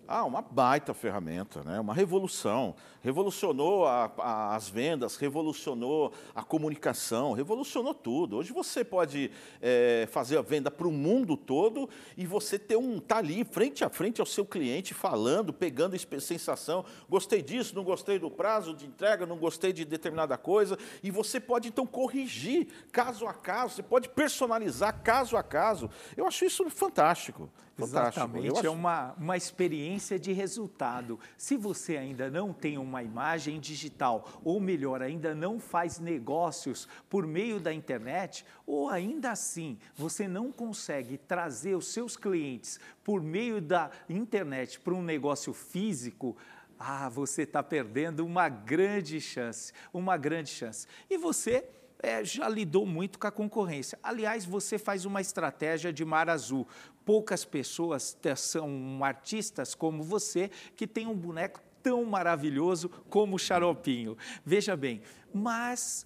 Ah, 0.07 0.23
uma 0.23 0.41
baita 0.41 0.93
ferramenta, 0.93 1.61
né? 1.63 1.79
uma 1.79 1.93
revolução. 1.93 2.75
Revolucionou 3.01 3.85
a- 3.85 4.11
a- 4.17 4.55
as 4.55 4.69
vendas, 4.69 5.15
revolucionou 5.17 6.13
a 6.33 6.43
comunicação, 6.43 7.33
revolucionou 7.33 7.93
tudo. 7.93 8.37
Hoje 8.37 8.53
você 8.53 8.83
pode 8.83 9.29
eh, 9.61 10.07
fazer 10.11 10.37
a 10.37 10.41
venda 10.41 10.71
para 10.71 10.87
o 10.87 10.91
mundo 10.91 11.35
todo 11.35 11.89
e 12.15 12.25
você 12.25 12.57
ter 12.57 12.77
um 12.77 12.99
tá 12.99 13.17
ali 13.17 13.43
frente 13.43 13.83
a 13.83 13.89
frente 13.89 14.19
ao 14.21 14.25
seu 14.27 14.45
cliente 14.45 14.93
falando, 14.93 15.51
pegando 15.51 15.95
espe- 15.95 16.21
sensação. 16.21 16.85
Gostei 17.09 17.41
disso, 17.41 17.75
não 17.75 17.83
gostei 17.83 18.17
do 18.17 18.29
prazo 18.31 18.73
de 18.73 18.85
entrega, 18.85 19.25
não 19.25 19.37
gostei 19.37 19.73
de 19.73 19.83
determinada 19.83 20.37
coisa. 20.37 20.77
E 21.03 21.11
você 21.11 21.39
pode 21.39 21.67
então 21.67 21.85
corrigir 21.85 22.67
caso 22.91 23.27
a 23.27 23.33
caso, 23.33 23.75
você 23.75 23.83
pode 23.83 24.09
personalizar 24.09 25.01
caso 25.03 25.35
a 25.35 25.43
caso. 25.43 25.89
Eu 26.15 26.25
acho 26.25 26.45
isso 26.45 26.69
fantástico. 26.69 27.49
Fantástico. 27.77 28.25
Exatamente, 28.25 28.55
é 28.55 28.59
acho- 28.59 28.71
uma, 28.71 29.13
uma 29.19 29.37
experiência 29.37 29.96
de 30.19 30.31
resultado. 30.31 31.19
Se 31.37 31.57
você 31.57 31.97
ainda 31.97 32.29
não 32.29 32.53
tem 32.53 32.77
uma 32.77 33.03
imagem 33.03 33.59
digital, 33.59 34.41
ou 34.43 34.59
melhor, 34.59 35.01
ainda 35.01 35.33
não 35.33 35.59
faz 35.59 35.99
negócios 35.99 36.87
por 37.09 37.25
meio 37.25 37.59
da 37.59 37.73
internet, 37.73 38.45
ou 38.65 38.89
ainda 38.89 39.31
assim 39.31 39.77
você 39.95 40.27
não 40.27 40.51
consegue 40.51 41.17
trazer 41.17 41.75
os 41.75 41.87
seus 41.87 42.15
clientes 42.15 42.79
por 43.03 43.21
meio 43.21 43.61
da 43.61 43.89
internet 44.09 44.79
para 44.79 44.93
um 44.93 45.01
negócio 45.01 45.53
físico, 45.53 46.37
ah, 46.79 47.09
você 47.09 47.41
está 47.41 47.63
perdendo 47.63 48.25
uma 48.25 48.49
grande 48.49 49.19
chance, 49.19 49.73
uma 49.91 50.15
grande 50.15 50.49
chance. 50.49 50.87
E 51.09 51.17
você 51.17 51.67
é, 51.99 52.23
já 52.23 52.47
lidou 52.47 52.85
muito 52.85 53.17
com 53.17 53.27
a 53.27 53.31
concorrência. 53.31 53.97
Aliás, 54.03 54.45
você 54.45 54.77
faz 54.77 55.05
uma 55.05 55.21
estratégia 55.21 55.91
de 55.91 56.05
mar 56.05 56.29
azul. 56.29 56.67
Poucas 57.07 57.45
pessoas 57.45 58.17
são 58.35 59.01
artistas 59.01 59.73
como 59.73 60.03
você 60.03 60.51
que 60.75 60.85
tem 60.85 61.07
um 61.07 61.15
boneco 61.15 61.61
tão 61.81 62.03
maravilhoso 62.03 62.89
como 63.09 63.37
o 63.37 63.39
Xaropinho. 63.39 64.17
Veja 64.43 64.75
bem, 64.75 65.01
mas 65.33 66.05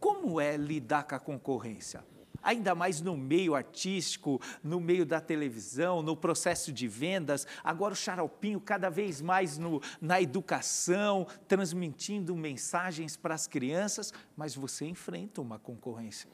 como 0.00 0.40
é 0.40 0.56
lidar 0.56 1.02
com 1.02 1.14
a 1.14 1.20
concorrência? 1.20 2.02
Ainda 2.42 2.74
mais 2.74 3.02
no 3.02 3.14
meio 3.14 3.54
artístico, 3.54 4.40
no 4.64 4.80
meio 4.80 5.04
da 5.04 5.20
televisão, 5.20 6.00
no 6.00 6.16
processo 6.16 6.72
de 6.72 6.88
vendas. 6.88 7.46
Agora 7.62 7.92
o 7.92 7.96
Xaropinho 7.96 8.58
cada 8.58 8.88
vez 8.88 9.20
mais 9.20 9.58
no, 9.58 9.82
na 10.00 10.18
educação, 10.18 11.26
transmitindo 11.46 12.34
mensagens 12.34 13.18
para 13.18 13.34
as 13.34 13.46
crianças, 13.46 14.14
mas 14.34 14.54
você 14.54 14.86
enfrenta 14.86 15.42
uma 15.42 15.58
concorrência. 15.58 16.26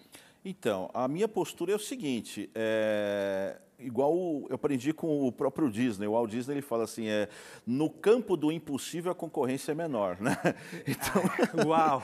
Então, 0.45 0.89
a 0.95 1.09
minha 1.09 1.27
postura 1.27 1.73
é 1.73 1.75
o 1.75 1.81
seguinte, 1.81 2.51
é, 2.55 3.59
igual 3.85 4.15
eu 4.49 4.55
aprendi 4.55 4.93
com 4.93 5.27
o 5.27 5.33
próprio 5.33 5.71
Disney, 5.71 6.07
o 6.07 6.13
Walt 6.13 6.31
Disney 6.31 6.55
ele 6.55 6.63
fala 6.63 6.85
assim, 6.85 7.09
é, 7.09 7.29
no 7.67 7.91
campo 7.91 8.37
do 8.37 8.51
impossível 8.51 9.13
a 9.13 9.15
concorrência 9.15 9.73
é 9.73 9.75
menor, 9.75 10.21
né? 10.21 10.37
Então, 10.87 11.67
Uau! 11.67 12.03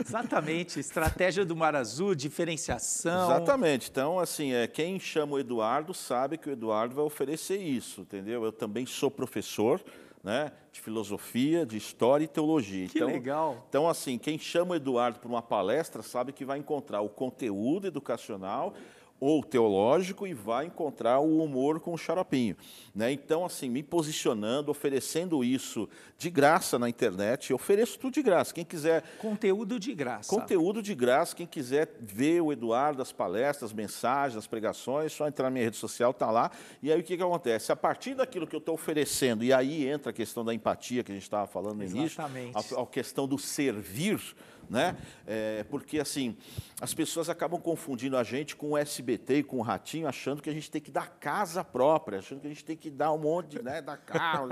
Exatamente, 0.00 0.80
estratégia 0.80 1.44
do 1.44 1.56
Mar 1.56 1.74
Azul, 1.74 2.14
diferenciação. 2.14 3.30
exatamente. 3.30 3.90
Então, 3.90 4.18
assim, 4.18 4.52
é, 4.52 4.66
quem 4.66 4.98
chama 4.98 5.34
o 5.34 5.38
Eduardo 5.38 5.92
sabe 5.94 6.38
que 6.38 6.48
o 6.48 6.52
Eduardo 6.52 6.94
vai 6.94 7.04
oferecer 7.04 7.58
isso, 7.58 8.02
entendeu? 8.02 8.44
Eu 8.44 8.52
também 8.52 8.86
sou 8.86 9.10
professor, 9.10 9.80
né, 10.22 10.52
de 10.72 10.80
filosofia, 10.80 11.66
de 11.66 11.76
história 11.76 12.24
e 12.24 12.28
teologia. 12.28 12.88
Que 12.88 12.98
então, 12.98 13.08
legal. 13.08 13.66
Então, 13.68 13.88
assim, 13.88 14.16
quem 14.16 14.38
chama 14.38 14.72
o 14.72 14.74
Eduardo 14.74 15.18
para 15.18 15.28
uma 15.28 15.42
palestra 15.42 16.02
sabe 16.02 16.32
que 16.32 16.44
vai 16.44 16.58
encontrar 16.58 17.02
o 17.02 17.08
conteúdo 17.10 17.86
educacional 17.86 18.74
ou 19.20 19.42
teológico 19.42 20.26
e 20.26 20.34
vai 20.34 20.66
encontrar 20.66 21.20
o 21.20 21.42
humor 21.42 21.80
com 21.80 21.94
o 21.94 21.98
xaropinho. 21.98 22.56
Né? 22.94 23.12
Então, 23.12 23.44
assim, 23.44 23.68
me 23.68 23.82
posicionando, 23.82 24.70
oferecendo 24.70 25.42
isso 25.42 25.88
de 26.18 26.28
graça 26.30 26.78
na 26.78 26.88
internet, 26.88 27.50
eu 27.50 27.56
ofereço 27.56 27.98
tudo 27.98 28.14
de 28.14 28.22
graça. 28.22 28.52
Quem 28.52 28.64
quiser 28.64 29.02
Conteúdo 29.18 29.78
de 29.78 29.94
graça. 29.94 30.28
Conteúdo 30.28 30.82
de 30.82 30.94
graça, 30.94 31.34
quem 31.34 31.46
quiser 31.46 31.96
ver 32.00 32.40
o 32.40 32.52
Eduardo, 32.52 33.00
as 33.00 33.12
palestras, 33.12 33.70
as 33.70 33.72
mensagens, 33.72 34.36
as 34.36 34.46
pregações, 34.46 35.12
só 35.12 35.26
entrar 35.26 35.44
na 35.44 35.50
minha 35.50 35.64
rede 35.64 35.76
social, 35.76 36.12
tá 36.12 36.30
lá. 36.30 36.50
E 36.82 36.92
aí 36.92 37.00
o 37.00 37.02
que, 37.02 37.16
que 37.16 37.22
acontece? 37.22 37.72
A 37.72 37.76
partir 37.76 38.14
daquilo 38.14 38.46
que 38.46 38.54
eu 38.54 38.58
estou 38.58 38.74
oferecendo, 38.74 39.44
e 39.44 39.52
aí 39.52 39.86
entra 39.88 40.10
a 40.10 40.12
questão 40.12 40.44
da 40.44 40.52
empatia 40.52 41.02
que 41.02 41.12
a 41.12 41.14
gente 41.14 41.24
estava 41.24 41.46
falando 41.46 41.76
no 41.76 41.84
início, 41.84 42.20
Exatamente. 42.20 42.74
a, 42.74 42.82
a 42.82 42.86
questão 42.86 43.26
do 43.26 43.38
servir, 43.38 44.20
né? 44.68 44.96
É, 45.26 45.64
porque 45.64 45.98
assim, 45.98 46.36
as 46.80 46.92
pessoas 46.92 47.28
acabam 47.28 47.60
confundindo 47.60 48.16
a 48.16 48.22
gente 48.22 48.56
com 48.56 48.70
o 48.70 48.78
SBT 48.78 49.38
e 49.38 49.42
com 49.42 49.58
o 49.58 49.62
Ratinho, 49.62 50.06
achando 50.06 50.42
que 50.42 50.50
a 50.50 50.52
gente 50.52 50.70
tem 50.70 50.80
que 50.80 50.90
dar 50.90 51.08
casa 51.18 51.64
própria, 51.64 52.18
achando 52.18 52.40
que 52.40 52.46
a 52.46 52.50
gente 52.50 52.64
tem 52.64 52.76
que 52.76 52.90
dar 52.90 53.12
um 53.12 53.18
monte, 53.18 53.62
né, 53.62 53.80
dar 53.80 53.96
carro, 53.96 54.48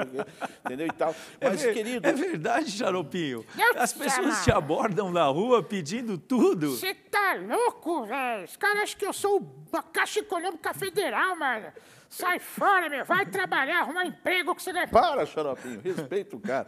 entendeu 0.65 0.87
e 0.87 0.93
tal. 0.93 1.15
Mas, 1.41 1.65
é, 1.65 1.73
querido, 1.73 2.07
é 2.07 2.13
verdade, 2.13 2.71
Xaropinho. 2.71 3.45
Eu 3.59 3.81
As 3.81 3.93
pessoas 3.93 4.45
te 4.45 4.51
abordam 4.51 5.11
na 5.11 5.27
rua 5.27 5.63
pedindo 5.63 6.17
tudo. 6.17 6.77
Você 6.77 6.95
tá 6.95 7.35
louco, 7.35 8.07
velho? 8.07 8.45
Os 8.45 8.57
caras 8.57 8.83
acham 8.83 8.99
que 8.99 9.07
eu 9.07 9.13
sou 9.13 9.67
a 9.73 9.83
Caixa 9.83 10.21
Econômica 10.21 10.73
Federal, 10.75 11.37
mano. 11.37 11.73
Sai 12.13 12.39
fora, 12.39 12.91
meu. 12.91 13.07
Vai 13.07 13.25
trabalhar, 13.25 13.81
arrumar 13.81 14.05
emprego 14.05 14.55
que 14.55 14.63
você 14.63 14.71
deve... 14.71 14.93
Para, 14.93 15.25
xaropinho, 15.25 15.81
respeita 15.81 16.37
o 16.37 16.41
cara. 16.41 16.67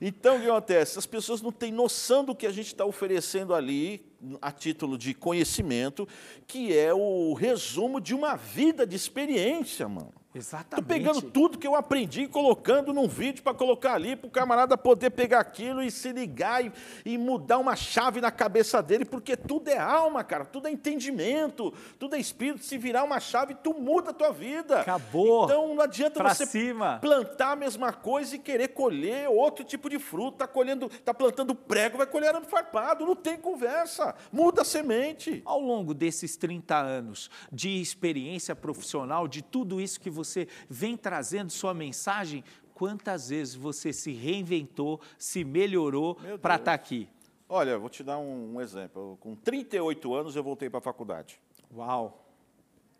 Então, 0.00 0.36
o 0.36 0.40
que 0.40 0.48
acontece? 0.48 0.96
As 0.96 1.04
pessoas 1.04 1.42
não 1.42 1.50
têm 1.50 1.72
noção 1.72 2.24
do 2.24 2.36
que 2.36 2.46
a 2.46 2.52
gente 2.52 2.68
está 2.68 2.84
oferecendo 2.84 3.52
ali, 3.52 4.06
a 4.40 4.52
título 4.52 4.96
de 4.96 5.12
conhecimento, 5.12 6.08
que 6.46 6.72
é 6.72 6.94
o 6.94 7.34
resumo 7.34 8.00
de 8.00 8.14
uma 8.14 8.36
vida 8.36 8.86
de 8.86 8.94
experiência, 8.94 9.88
mano. 9.88 10.14
Exatamente. 10.36 10.82
Estou 10.82 10.84
pegando 10.84 11.22
tudo 11.22 11.58
que 11.58 11.66
eu 11.66 11.74
aprendi 11.74 12.22
e 12.22 12.28
colocando 12.28 12.92
num 12.92 13.08
vídeo 13.08 13.42
para 13.42 13.54
colocar 13.54 13.94
ali, 13.94 14.14
para 14.14 14.28
o 14.28 14.30
camarada 14.30 14.76
poder 14.76 15.10
pegar 15.10 15.40
aquilo 15.40 15.82
e 15.82 15.90
se 15.90 16.12
ligar 16.12 16.64
e, 16.64 16.72
e, 17.04 17.16
mudar 17.16 17.58
uma 17.58 17.74
chave 17.74 18.20
na 18.20 18.30
cabeça 18.30 18.82
dele, 18.82 19.04
porque 19.04 19.36
tudo 19.36 19.68
é 19.68 19.78
alma, 19.78 20.22
cara, 20.22 20.44
tudo 20.44 20.68
é 20.68 20.70
entendimento, 20.70 21.72
tudo 21.98 22.14
é 22.14 22.18
espírito. 22.18 22.64
Se 22.64 22.76
virar 22.76 23.04
uma 23.04 23.18
chave, 23.18 23.54
tu 23.54 23.72
muda 23.72 24.10
a 24.10 24.12
tua 24.12 24.30
vida. 24.30 24.80
Acabou. 24.80 25.44
Então 25.44 25.74
não 25.74 25.82
adianta 25.82 26.20
pra 26.20 26.34
você 26.34 26.44
cima. 26.44 26.98
plantar 27.00 27.52
a 27.52 27.56
mesma 27.56 27.92
coisa 27.92 28.36
e 28.36 28.38
querer 28.38 28.68
colher 28.68 29.28
outro 29.28 29.64
tipo 29.64 29.88
de 29.88 29.98
fruto. 29.98 30.38
Tá 30.38 30.46
colhendo, 30.46 30.88
tá 31.04 31.14
plantando 31.14 31.54
prego, 31.54 31.96
vai 31.96 32.06
colher 32.06 32.28
arame 32.28 32.46
farpado. 32.46 33.06
Não 33.06 33.16
tem 33.16 33.38
conversa. 33.38 34.14
Muda 34.30 34.62
a 34.62 34.64
semente. 34.64 35.40
Ao 35.44 35.60
longo 35.60 35.94
desses 35.94 36.36
30 36.36 36.76
anos 36.76 37.30
de 37.50 37.80
experiência 37.80 38.54
profissional, 38.54 39.26
de 39.26 39.42
tudo 39.42 39.80
isso 39.80 39.98
que 40.00 40.10
você 40.10 40.25
você 40.26 40.48
vem 40.68 40.96
trazendo 40.96 41.50
sua 41.50 41.72
mensagem, 41.72 42.44
quantas 42.74 43.30
vezes 43.30 43.54
você 43.54 43.92
se 43.92 44.12
reinventou, 44.12 45.00
se 45.18 45.44
melhorou 45.44 46.16
para 46.42 46.56
estar 46.56 46.64
tá 46.64 46.72
aqui? 46.74 47.08
Olha, 47.48 47.78
vou 47.78 47.88
te 47.88 48.02
dar 48.02 48.18
um, 48.18 48.56
um 48.56 48.60
exemplo. 48.60 49.16
Com 49.20 49.34
38 49.34 50.14
anos 50.14 50.36
eu 50.36 50.42
voltei 50.42 50.68
para 50.68 50.78
a 50.78 50.82
faculdade. 50.82 51.40
Uau! 51.74 52.26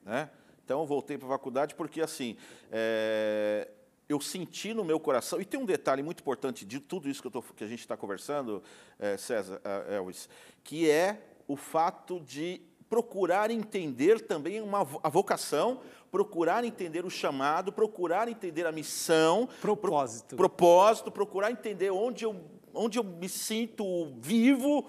Né? 0.05 0.31
Então 0.65 0.81
eu 0.81 0.87
voltei 0.87 1.19
para 1.19 1.27
a 1.27 1.31
faculdade 1.31 1.75
porque 1.75 2.01
assim, 2.01 2.37
é, 2.71 3.69
eu 4.09 4.21
senti 4.21 4.73
no 4.73 4.85
meu 4.85 5.01
coração, 5.01 5.41
e 5.41 5.45
tem 5.45 5.59
um 5.59 5.67
detalhe 5.67 6.03
muito 6.03 6.21
importante 6.21 6.65
de 6.65 6.79
tudo 6.79 7.09
isso 7.09 7.23
que, 7.23 7.31
tô, 7.31 7.43
que 7.43 7.65
a 7.65 7.67
gente 7.67 7.81
está 7.81 7.97
conversando, 7.97 8.63
é, 8.99 9.17
César, 9.17 9.61
é, 9.65 9.97
Elvis, 9.97 10.29
que 10.63 10.89
é 10.89 11.21
o 11.49 11.57
fato 11.57 12.21
de 12.21 12.61
procurar 12.89 13.51
entender 13.51 14.21
também 14.21 14.61
uma, 14.61 14.87
a 15.03 15.09
vocação, 15.09 15.81
procurar 16.11 16.65
entender 16.65 17.05
o 17.05 17.11
chamado, 17.11 17.73
procurar 17.73 18.29
entender 18.29 18.67
a 18.67 18.73
missão, 18.73 19.49
propósito, 19.61 20.29
pro, 20.29 20.37
propósito 20.37 21.11
procurar 21.11 21.51
entender 21.51 21.91
onde 21.91 22.25
eu, 22.25 22.37
onde 22.73 22.99
eu 22.99 23.05
me 23.05 23.29
sinto 23.29 24.13
vivo, 24.21 24.87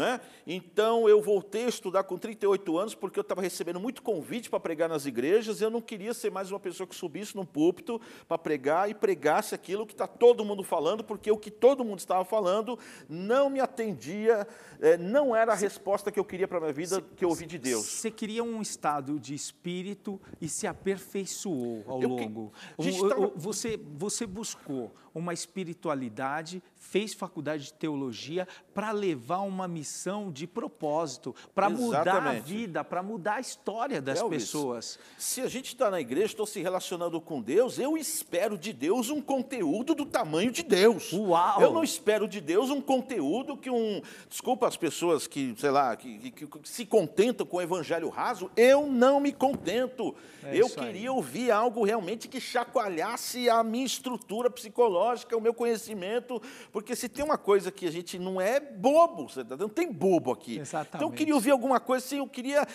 né? 0.00 0.18
Então 0.46 1.06
eu 1.06 1.20
voltei 1.20 1.66
a 1.66 1.68
estudar 1.68 2.04
com 2.04 2.16
38 2.16 2.78
anos 2.78 2.94
porque 2.94 3.18
eu 3.18 3.22
estava 3.22 3.42
recebendo 3.42 3.78
muito 3.78 4.02
convite 4.02 4.48
para 4.48 4.58
pregar 4.58 4.88
nas 4.88 5.04
igrejas 5.04 5.60
e 5.60 5.64
eu 5.64 5.70
não 5.70 5.82
queria 5.82 6.14
ser 6.14 6.30
mais 6.30 6.50
uma 6.50 6.58
pessoa 6.58 6.86
que 6.86 6.94
subisse 6.94 7.36
num 7.36 7.44
púlpito 7.44 8.00
para 8.26 8.38
pregar 8.38 8.90
e 8.90 8.94
pregasse 8.94 9.54
aquilo 9.54 9.86
que 9.86 9.92
está 9.92 10.06
todo 10.06 10.42
mundo 10.42 10.62
falando, 10.62 11.04
porque 11.04 11.30
o 11.30 11.36
que 11.36 11.50
todo 11.50 11.84
mundo 11.84 11.98
estava 11.98 12.24
falando 12.24 12.78
não 13.08 13.50
me 13.50 13.60
atendia, 13.60 14.48
é, 14.80 14.96
não 14.96 15.36
era 15.36 15.52
a 15.52 15.56
resposta 15.56 16.10
que 16.10 16.18
eu 16.18 16.24
queria 16.24 16.48
para 16.48 16.56
a 16.56 16.60
minha 16.62 16.72
vida, 16.72 16.96
cê, 16.96 17.04
que 17.14 17.24
eu 17.24 17.28
ouvi 17.28 17.44
de 17.44 17.58
Deus. 17.58 17.84
Você 17.84 18.10
queria 18.10 18.42
um 18.42 18.62
estado 18.62 19.20
de 19.20 19.34
espírito 19.34 20.18
e 20.40 20.48
se 20.48 20.66
aperfeiçoou 20.66 21.84
ao 21.86 22.00
eu 22.00 22.08
longo. 22.08 22.52
Que, 22.80 22.90
tava... 23.06 23.32
você, 23.36 23.78
você 23.94 24.26
buscou 24.26 24.94
uma 25.14 25.32
espiritualidade, 25.32 26.62
fez 26.76 27.12
faculdade 27.12 27.64
de 27.64 27.72
teologia 27.74 28.48
para 28.74 28.90
levar 28.90 29.40
uma 29.40 29.68
missão 29.68 30.30
de 30.30 30.46
propósito, 30.46 31.34
para 31.54 31.68
mudar 31.68 32.26
a 32.26 32.32
vida, 32.32 32.82
para 32.82 33.02
mudar 33.02 33.34
a 33.34 33.40
história 33.40 34.00
das 34.00 34.20
Elvis, 34.20 34.44
pessoas. 34.44 34.98
Se 35.18 35.40
a 35.40 35.48
gente 35.48 35.66
está 35.66 35.90
na 35.90 36.00
igreja, 36.00 36.26
estou 36.26 36.46
se 36.46 36.60
relacionando 36.60 37.20
com 37.20 37.40
Deus, 37.40 37.78
eu 37.78 37.96
espero 37.96 38.56
de 38.56 38.72
Deus 38.72 39.10
um 39.10 39.20
conteúdo 39.20 39.94
do 39.94 40.06
tamanho 40.06 40.50
de 40.50 40.62
Deus. 40.62 41.12
Uau! 41.12 41.60
Eu 41.60 41.72
não 41.72 41.84
espero 41.84 42.26
de 42.26 42.40
Deus 42.40 42.70
um 42.70 42.80
conteúdo 42.80 43.56
que 43.56 43.70
um. 43.70 44.00
Desculpa 44.28 44.66
as 44.66 44.76
pessoas 44.76 45.26
que, 45.26 45.54
sei 45.58 45.70
lá, 45.70 45.94
que, 45.96 46.30
que, 46.30 46.46
que 46.46 46.68
se 46.68 46.86
contentam 46.86 47.46
com 47.46 47.58
o 47.58 47.62
evangelho 47.62 48.08
raso, 48.08 48.50
eu 48.56 48.86
não 48.86 49.20
me 49.20 49.32
contento. 49.32 50.14
É 50.42 50.56
eu 50.56 50.68
queria 50.70 51.02
aí. 51.02 51.08
ouvir 51.08 51.50
algo 51.50 51.84
realmente 51.84 52.26
que 52.26 52.40
chacoalhasse 52.40 53.50
a 53.50 53.62
minha 53.62 53.84
estrutura 53.84 54.48
psicológica, 54.48 54.99
o 55.36 55.40
meu 55.40 55.54
conhecimento, 55.54 56.40
porque 56.72 56.94
se 56.94 57.08
tem 57.08 57.24
uma 57.24 57.38
coisa 57.38 57.70
que 57.70 57.86
a 57.86 57.90
gente 57.90 58.18
não 58.18 58.40
é 58.40 58.60
bobo, 58.60 59.26
tá, 59.26 59.56
não 59.56 59.68
tem 59.68 59.92
bobo 59.92 60.32
aqui. 60.32 60.58
Exatamente. 60.58 60.96
Então 60.96 61.08
eu 61.08 61.12
queria 61.12 61.34
ouvir 61.34 61.50
alguma 61.50 61.80
coisa 61.80 62.04
assim, 62.04 62.18
eu 62.18 62.26
queria 62.26 62.66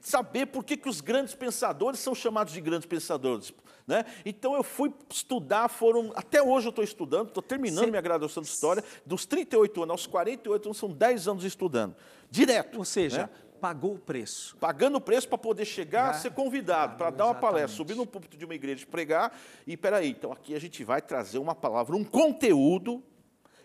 saber 0.00 0.46
por 0.46 0.64
que, 0.64 0.76
que 0.76 0.88
os 0.88 1.00
grandes 1.00 1.34
pensadores 1.34 2.00
são 2.00 2.14
chamados 2.14 2.52
de 2.52 2.60
grandes 2.60 2.86
pensadores. 2.86 3.52
Né? 3.86 4.04
Então 4.24 4.54
eu 4.54 4.62
fui 4.62 4.92
estudar, 5.10 5.68
foram. 5.68 6.10
Até 6.14 6.42
hoje 6.42 6.66
eu 6.66 6.70
estou 6.70 6.82
estudando, 6.82 7.28
estou 7.28 7.42
terminando 7.42 7.84
Sim. 7.84 7.90
minha 7.90 8.00
graduação 8.00 8.42
de 8.42 8.48
História, 8.48 8.82
dos 9.04 9.26
38 9.26 9.82
anos 9.82 9.90
aos 9.90 10.06
48 10.06 10.66
anos, 10.66 10.78
são 10.78 10.90
10 10.90 11.28
anos 11.28 11.44
estudando. 11.44 11.94
Direto. 12.30 12.78
Ou 12.78 12.84
seja, 12.84 13.24
né? 13.24 13.28
Pagou 13.64 13.94
o 13.94 13.98
preço. 13.98 14.54
Pagando 14.58 14.98
o 14.98 15.00
preço 15.00 15.26
para 15.26 15.38
poder 15.38 15.64
chegar, 15.64 16.10
a 16.10 16.12
ser 16.12 16.32
convidado, 16.32 16.98
para 16.98 17.08
dar 17.08 17.24
uma 17.24 17.34
palestra, 17.34 17.74
subir 17.74 17.96
no 17.96 18.04
púlpito 18.04 18.36
de 18.36 18.44
uma 18.44 18.54
igreja, 18.54 18.84
pregar. 18.84 19.34
E 19.66 19.74
peraí, 19.74 20.10
então 20.10 20.30
aqui 20.30 20.54
a 20.54 20.58
gente 20.58 20.84
vai 20.84 21.00
trazer 21.00 21.38
uma 21.38 21.54
palavra, 21.54 21.96
um 21.96 22.04
conteúdo. 22.04 23.02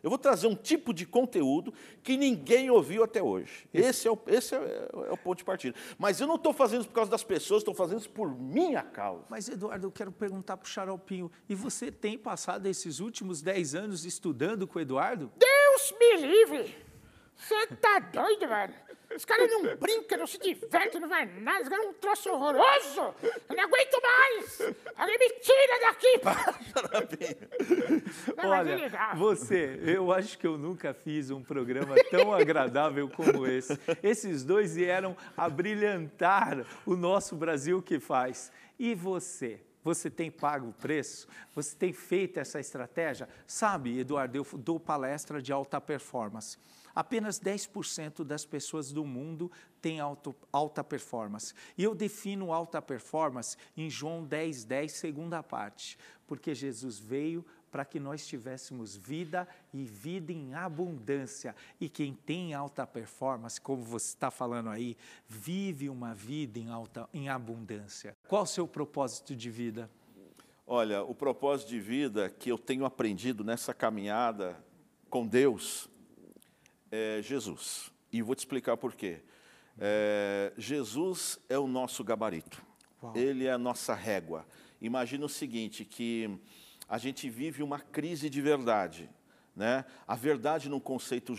Eu 0.01 0.09
vou 0.09 0.17
trazer 0.17 0.47
um 0.47 0.55
tipo 0.55 0.93
de 0.93 1.05
conteúdo 1.05 1.73
que 2.01 2.15
ninguém 2.15 2.69
ouviu 2.69 3.03
até 3.03 3.21
hoje. 3.21 3.67
Esse 3.73 4.07
é 4.07 4.11
o, 4.11 4.17
esse 4.27 4.55
é, 4.55 4.89
é 5.09 5.11
o 5.11 5.17
ponto 5.17 5.39
de 5.39 5.43
partida. 5.43 5.77
Mas 5.97 6.21
eu 6.21 6.27
não 6.27 6.35
estou 6.35 6.53
fazendo 6.53 6.79
isso 6.79 6.89
por 6.89 6.95
causa 6.95 7.11
das 7.11 7.25
pessoas, 7.25 7.59
estou 7.59 7.73
fazendo 7.73 7.99
isso 7.99 8.09
por 8.09 8.33
minha 8.33 8.81
causa. 8.81 9.25
Mas, 9.29 9.49
Eduardo, 9.49 9.85
eu 9.85 9.91
quero 9.91 10.13
perguntar 10.13 10.55
para 10.55 10.65
o 10.65 10.69
Xaropinho, 10.69 11.29
e 11.49 11.53
você 11.53 11.91
tem 11.91 12.17
passado 12.17 12.67
esses 12.67 13.01
últimos 13.01 13.41
10 13.41 13.75
anos 13.75 14.05
estudando 14.05 14.65
com 14.65 14.79
o 14.79 14.81
Eduardo? 14.81 15.29
Deus 15.37 15.93
me 15.99 16.25
livre! 16.25 16.87
Você 17.35 17.55
está 17.55 17.99
doido, 17.99 18.47
velho? 18.47 18.88
Os 19.15 19.25
caras 19.25 19.49
não 19.49 19.75
brincam, 19.75 20.19
não 20.19 20.27
se 20.27 20.37
divertem, 20.37 21.01
não 21.01 21.09
vai 21.09 21.25
nada. 21.25 21.63
Os 21.63 21.69
caras 21.69 21.85
é 21.85 21.89
um 21.89 21.93
troço 21.93 22.29
horroroso. 22.29 23.15
Eu 23.23 23.55
não 23.55 23.63
aguento 23.63 23.99
mais. 24.01 24.61
Alguém 24.95 25.17
me 25.17 25.29
tira 25.39 25.79
daqui. 25.81 26.21
não, 28.37 28.49
Olha, 28.49 29.15
você, 29.15 29.79
eu 29.83 30.11
acho 30.11 30.37
que 30.37 30.45
eu 30.45 30.57
nunca 30.57 30.93
fiz 30.93 31.31
um 31.31 31.41
programa 31.41 31.95
tão 32.11 32.31
agradável 32.37 33.09
como 33.09 33.47
esse. 33.47 33.79
Esses 34.03 34.43
dois 34.43 34.75
vieram 34.75 35.17
a 35.35 35.49
brilhantar 35.49 36.63
o 36.85 36.95
nosso 36.95 37.35
Brasil 37.35 37.81
que 37.81 37.99
faz. 37.99 38.51
E 38.77 38.93
você? 38.93 39.59
Você 39.83 40.09
tem 40.09 40.29
pago 40.29 40.69
o 40.69 40.73
preço? 40.73 41.27
Você 41.55 41.75
tem 41.75 41.93
feito 41.93 42.39
essa 42.39 42.59
estratégia? 42.59 43.27
Sabe, 43.47 43.99
Eduardo, 43.99 44.37
eu 44.37 44.45
dou 44.57 44.79
palestra 44.79 45.41
de 45.41 45.51
alta 45.51 45.81
performance. 45.81 46.57
Apenas 46.99 47.39
10% 47.39 48.25
das 48.25 48.43
pessoas 48.43 48.91
do 48.91 49.05
mundo 49.05 49.49
têm 49.81 50.01
alta 50.51 50.83
performance. 50.83 51.53
E 51.77 51.83
eu 51.85 51.95
defino 51.95 52.51
alta 52.51 52.81
performance 52.81 53.55
em 53.77 53.89
João 53.89 54.25
10, 54.25 54.65
10, 54.65 54.91
segunda 54.91 55.41
parte, 55.41 55.97
porque 56.27 56.53
Jesus 56.53 56.99
veio 56.99 57.45
para 57.71 57.85
que 57.85 58.01
nós 58.01 58.27
tivéssemos 58.27 58.97
vida 58.97 59.47
e 59.73 59.85
vida 59.85 60.33
em 60.33 60.53
abundância. 60.53 61.55
E 61.79 61.87
quem 61.87 62.13
tem 62.13 62.53
alta 62.53 62.85
performance, 62.85 63.61
como 63.61 63.81
você 63.81 64.07
está 64.07 64.29
falando 64.29 64.69
aí, 64.69 64.97
vive 65.25 65.87
uma 65.87 66.13
vida 66.13 66.59
em, 66.59 66.69
alta, 66.69 67.07
em 67.13 67.29
abundância. 67.29 68.13
Qual 68.27 68.43
o 68.43 68.45
seu 68.45 68.67
propósito 68.67 69.33
de 69.33 69.49
vida? 69.49 69.89
Olha, 70.67 71.01
o 71.01 71.15
propósito 71.15 71.69
de 71.69 71.79
vida 71.79 72.29
que 72.29 72.51
eu 72.51 72.57
tenho 72.57 72.83
aprendido 72.83 73.41
nessa 73.41 73.73
caminhada 73.73 74.61
com 75.09 75.25
Deus 75.25 75.89
é 76.91 77.21
Jesus. 77.21 77.91
E 78.11 78.21
vou 78.21 78.35
te 78.35 78.39
explicar 78.39 78.77
por 78.77 78.95
quê. 78.95 79.21
É, 79.77 80.51
Jesus 80.57 81.39
é 81.47 81.57
o 81.57 81.67
nosso 81.67 82.03
gabarito. 82.03 82.61
Uau. 83.01 83.15
Ele 83.15 83.45
é 83.45 83.51
a 83.51 83.57
nossa 83.57 83.93
régua. 83.93 84.45
Imagina 84.81 85.25
o 85.25 85.29
seguinte, 85.29 85.85
que 85.85 86.39
a 86.87 86.97
gente 86.97 87.29
vive 87.29 87.61
uma 87.63 87.79
crise 87.79 88.29
de 88.29 88.41
verdade. 88.41 89.09
Né? 89.55 89.85
A 90.07 90.15
verdade 90.15 90.69
no 90.69 90.79
conceito 90.81 91.33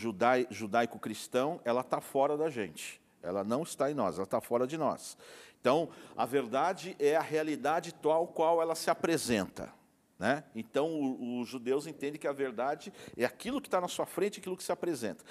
judaico-cristão, 0.50 1.60
ela 1.64 1.80
está 1.80 2.00
fora 2.00 2.36
da 2.36 2.48
gente. 2.48 3.00
Ela 3.22 3.44
não 3.44 3.62
está 3.62 3.90
em 3.90 3.94
nós, 3.94 4.14
ela 4.14 4.24
está 4.24 4.40
fora 4.40 4.66
de 4.66 4.78
nós. 4.78 5.16
Então, 5.60 5.90
a 6.16 6.24
verdade 6.24 6.96
é 6.98 7.16
a 7.16 7.20
realidade 7.20 7.92
tal 7.92 8.26
qual 8.26 8.62
ela 8.62 8.74
se 8.74 8.90
apresenta. 8.90 9.72
Né? 10.20 10.44
Então, 10.54 11.40
os 11.40 11.48
judeus 11.48 11.86
entendem 11.86 12.20
que 12.20 12.28
a 12.28 12.32
verdade 12.32 12.92
é 13.16 13.24
aquilo 13.24 13.58
que 13.58 13.68
está 13.68 13.80
na 13.80 13.88
sua 13.88 14.04
frente, 14.04 14.38
aquilo 14.38 14.54
que 14.54 14.62
se 14.62 14.70
apresenta. 14.70 15.24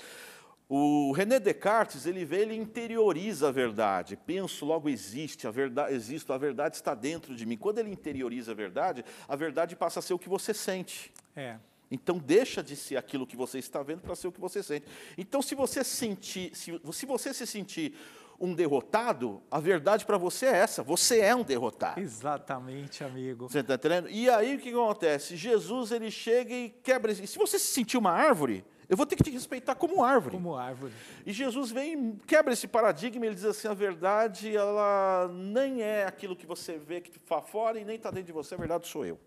O 0.68 1.12
René 1.12 1.40
Descartes, 1.40 2.08
ele 2.08 2.26
vê, 2.26 2.42
ele 2.42 2.56
interioriza 2.56 3.50
a 3.50 3.52
verdade. 3.52 4.18
Penso, 4.18 4.66
logo 4.66 4.90
existe, 4.90 5.46
a 5.46 5.52
verdade, 5.52 5.94
existo, 5.94 6.34
a 6.34 6.40
verdade 6.40 6.76
está 6.76 6.96
dentro 6.96 7.36
de 7.36 7.46
mim. 7.46 7.56
Quando 7.56 7.78
ele 7.78 7.92
interioriza 7.92 8.52
a 8.52 8.56
verdade, 8.56 9.06
a 9.28 9.36
verdade 9.36 9.76
passa 9.76 10.00
a 10.00 10.02
ser 10.02 10.16
o 10.16 10.20
que 10.20 10.28
você 10.28 10.56
sente. 10.56 11.12
É. 11.36 11.58
Então 11.92 12.18
deixa 12.18 12.64
de 12.64 12.76
ser 12.76 12.98
aquilo 12.98 13.28
que 13.28 13.36
você 13.36 13.60
está 13.60 13.84
vendo 13.84 14.02
para 14.02 14.16
ser 14.16 14.28
o 14.28 14.32
que 14.32 14.42
você 14.42 14.64
sente. 14.64 14.88
Então, 15.18 15.40
se 15.42 15.54
você 15.54 15.84
sentir, 15.84 16.56
se, 16.56 16.80
se 16.92 17.06
você 17.06 17.32
se 17.32 17.46
sentir 17.46 17.96
um 18.40 18.54
derrotado, 18.54 19.42
a 19.52 19.60
verdade 19.60 20.06
para 20.06 20.18
você 20.18 20.46
é 20.46 20.58
essa: 20.58 20.82
você 20.82 21.20
é 21.20 21.36
um 21.36 21.44
derrotado. 21.44 22.00
Exatamente, 22.00 23.04
amigo. 23.04 23.50
Você 23.50 23.60
está 23.60 23.76
entendendo? 23.76 24.10
E 24.10 24.30
aí 24.30 24.56
o 24.56 24.60
que 24.60 24.70
acontece? 24.70 25.36
Jesus 25.36 25.92
ele 25.92 26.10
chega 26.10 26.54
e 26.54 26.70
quebra. 26.70 27.12
E 27.12 27.28
se 27.28 27.38
você 27.38 27.60
se 27.60 27.74
sentir 27.74 27.98
uma 27.98 28.12
árvore, 28.12 28.66
Eu 28.90 28.98
vou 28.98 29.06
ter 29.06 29.16
que 29.16 29.24
te 29.24 29.30
respeitar 29.30 29.76
como 29.76 30.04
árvore. 30.04 30.36
Como 30.36 30.56
árvore. 30.56 30.92
E 31.24 31.32
Jesus 31.32 31.70
vem, 31.70 32.18
quebra 32.26 32.54
esse 32.54 32.68
paradigma, 32.68 33.24
ele 33.24 33.36
diz 33.36 33.46
assim: 33.46 33.68
a 33.68 33.74
verdade, 33.74 34.56
ela 34.56 35.30
nem 35.32 35.84
é 35.84 36.06
aquilo 36.06 36.36
que 36.36 36.48
você 36.48 36.80
vê 36.80 37.00
que 37.00 37.16
está 37.16 37.40
fora 37.40 37.80
e 37.80 37.86
nem 37.86 37.98
está 37.98 38.10
dentro 38.10 38.26
de 38.26 38.32
você, 38.32 38.56
a 38.56 38.58
verdade 38.58 38.88
sou 38.88 39.06
eu. 39.06 39.20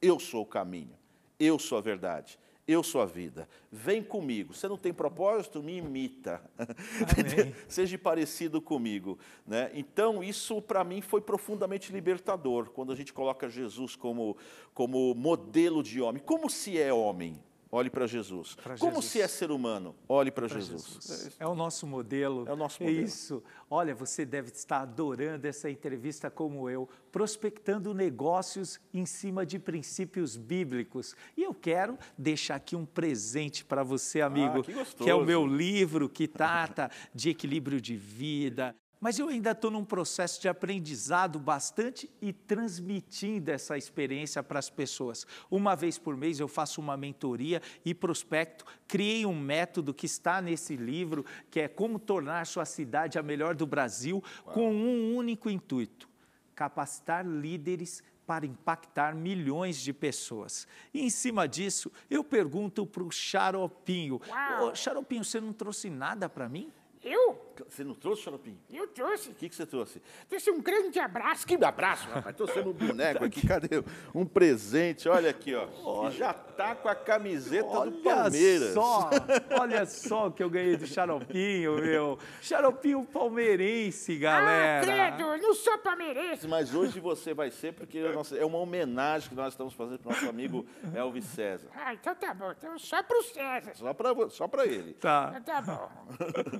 Eu 0.00 0.18
sou 0.18 0.42
o 0.42 0.46
caminho, 0.46 0.96
eu 1.38 1.58
sou 1.58 1.76
a 1.76 1.80
verdade, 1.82 2.38
eu 2.66 2.82
sou 2.82 3.00
a 3.00 3.06
vida. 3.06 3.48
Vem 3.70 4.02
comigo. 4.02 4.52
Você 4.52 4.66
não 4.66 4.76
tem 4.76 4.92
propósito? 4.92 5.62
Me 5.62 5.76
imita. 5.76 6.42
Seja 7.68 7.96
parecido 7.96 8.60
comigo. 8.60 9.18
Né? 9.46 9.70
Então, 9.72 10.22
isso 10.22 10.60
para 10.60 10.82
mim 10.82 11.00
foi 11.00 11.20
profundamente 11.20 11.92
libertador, 11.92 12.70
quando 12.70 12.92
a 12.92 12.96
gente 12.96 13.12
coloca 13.12 13.48
Jesus 13.48 13.94
como, 13.94 14.36
como 14.74 15.14
modelo 15.14 15.82
de 15.82 16.00
homem. 16.00 16.20
Como 16.20 16.50
se 16.50 16.80
é 16.80 16.92
homem? 16.92 17.40
Olhe 17.76 17.90
para 17.90 18.06
Jesus. 18.06 18.54
Pra 18.54 18.78
Como 18.78 18.94
Jesus. 18.94 19.04
se 19.04 19.20
é 19.20 19.28
ser 19.28 19.50
humano? 19.50 19.94
Olhe 20.08 20.30
para 20.30 20.48
Jesus. 20.48 20.82
Jesus. 20.82 21.36
É, 21.38 21.44
é, 21.44 21.46
o 21.46 21.54
nosso 21.54 21.86
modelo. 21.86 22.48
É 22.48 22.52
o 22.54 22.56
nosso 22.56 22.82
modelo. 22.82 23.00
É 23.00 23.02
isso. 23.02 23.42
Olha, 23.68 23.94
você 23.94 24.24
deve 24.24 24.50
estar 24.50 24.80
adorando 24.80 25.46
essa 25.46 25.68
entrevista 25.68 26.30
como 26.30 26.70
eu, 26.70 26.88
prospectando 27.12 27.92
negócios 27.92 28.80
em 28.94 29.04
cima 29.04 29.44
de 29.44 29.58
princípios 29.58 30.38
bíblicos. 30.38 31.14
E 31.36 31.42
eu 31.42 31.52
quero 31.52 31.98
deixar 32.16 32.54
aqui 32.54 32.74
um 32.74 32.86
presente 32.86 33.62
para 33.62 33.82
você, 33.82 34.22
amigo, 34.22 34.60
ah, 34.60 34.62
que, 34.62 35.04
que 35.04 35.10
é 35.10 35.14
o 35.14 35.22
meu 35.22 35.46
livro 35.46 36.08
que 36.08 36.26
trata 36.26 36.90
de 37.14 37.28
equilíbrio 37.28 37.78
de 37.78 37.94
vida, 37.94 38.74
mas 39.00 39.18
eu 39.18 39.28
ainda 39.28 39.50
estou 39.50 39.70
num 39.70 39.84
processo 39.84 40.40
de 40.40 40.48
aprendizado 40.48 41.38
bastante 41.38 42.10
e 42.20 42.32
transmitindo 42.32 43.50
essa 43.50 43.76
experiência 43.76 44.42
para 44.42 44.58
as 44.58 44.70
pessoas. 44.70 45.26
Uma 45.50 45.74
vez 45.74 45.98
por 45.98 46.16
mês 46.16 46.40
eu 46.40 46.48
faço 46.48 46.80
uma 46.80 46.96
mentoria 46.96 47.60
e 47.84 47.94
prospecto. 47.94 48.64
Criei 48.88 49.26
um 49.26 49.38
método 49.38 49.92
que 49.92 50.06
está 50.06 50.40
nesse 50.40 50.76
livro, 50.76 51.24
que 51.50 51.60
é 51.60 51.68
como 51.68 51.98
tornar 51.98 52.46
sua 52.46 52.64
cidade 52.64 53.18
a 53.18 53.22
melhor 53.22 53.54
do 53.54 53.66
Brasil, 53.66 54.22
Uau. 54.44 54.54
com 54.54 54.72
um 54.72 55.14
único 55.14 55.50
intuito: 55.50 56.08
capacitar 56.54 57.26
líderes 57.26 58.02
para 58.26 58.44
impactar 58.44 59.14
milhões 59.14 59.80
de 59.80 59.92
pessoas. 59.92 60.66
E 60.92 61.02
em 61.02 61.10
cima 61.10 61.46
disso, 61.46 61.92
eu 62.10 62.24
pergunto 62.24 62.84
para 62.86 63.02
o 63.02 63.10
Xaropinho: 63.10 64.20
Ô, 64.62 64.74
Xaropinho, 64.74 65.24
você 65.24 65.40
não 65.40 65.52
trouxe 65.52 65.88
nada 65.88 66.28
para 66.28 66.48
mim? 66.48 66.72
Eu? 67.04 67.45
Você 67.68 67.84
não 67.84 67.94
trouxe, 67.94 68.22
Xaropinho? 68.22 68.58
Eu 68.70 68.86
trouxe. 68.88 69.30
O 69.30 69.34
que, 69.34 69.48
que 69.48 69.54
você 69.54 69.66
trouxe? 69.66 70.02
Trouxe 70.28 70.50
um 70.50 70.60
grande 70.60 70.98
abraço. 70.98 71.46
Que 71.46 71.54
abraço, 71.64 72.08
rapaz. 72.08 72.36
Trouxe 72.36 72.58
um 72.60 72.72
boneco 72.72 73.24
aqui, 73.24 73.44
cadê? 73.46 73.82
Um 74.14 74.24
presente, 74.26 75.08
olha 75.08 75.30
aqui, 75.30 75.54
ó. 75.54 75.68
Olha. 75.84 76.10
já 76.10 76.32
tá 76.32 76.74
com 76.74 76.88
a 76.88 76.94
camiseta 76.94 77.66
olha 77.66 77.90
do 77.90 77.98
Palmeiras. 77.98 78.74
Só, 78.74 79.10
olha 79.58 79.86
só 79.86 80.26
o 80.28 80.32
que 80.32 80.42
eu 80.42 80.50
ganhei 80.50 80.76
do 80.76 80.86
Xaropinho, 80.86 81.76
meu. 81.76 82.18
Xaropinho 82.40 83.04
palmeirense, 83.04 84.16
galera. 84.16 84.80
Ah, 84.80 85.12
credo, 85.12 85.36
não 85.42 85.54
sou 85.54 85.78
palmeirense. 85.78 86.46
Mas 86.48 86.74
hoje 86.74 87.00
você 87.00 87.34
vai 87.34 87.50
ser, 87.50 87.72
porque 87.72 87.98
é 88.38 88.44
uma 88.44 88.58
homenagem 88.58 89.28
que 89.28 89.34
nós 89.34 89.52
estamos 89.52 89.74
fazendo 89.74 89.98
para 89.98 90.10
o 90.10 90.12
nosso 90.12 90.28
amigo 90.28 90.66
Elvis 90.94 91.24
César. 91.26 91.68
Ah, 91.74 91.94
então 91.94 92.14
tá 92.14 92.34
bom. 92.34 92.50
Então 92.50 92.78
só 92.78 93.02
para 93.02 93.18
o 93.18 93.22
César. 93.22 93.74
Só 93.74 93.92
para 93.94 94.30
só 94.30 94.48
ele. 94.64 94.94
Tá. 94.94 95.34
Então 95.36 95.42
tá 95.42 95.60
bom. 95.60 95.90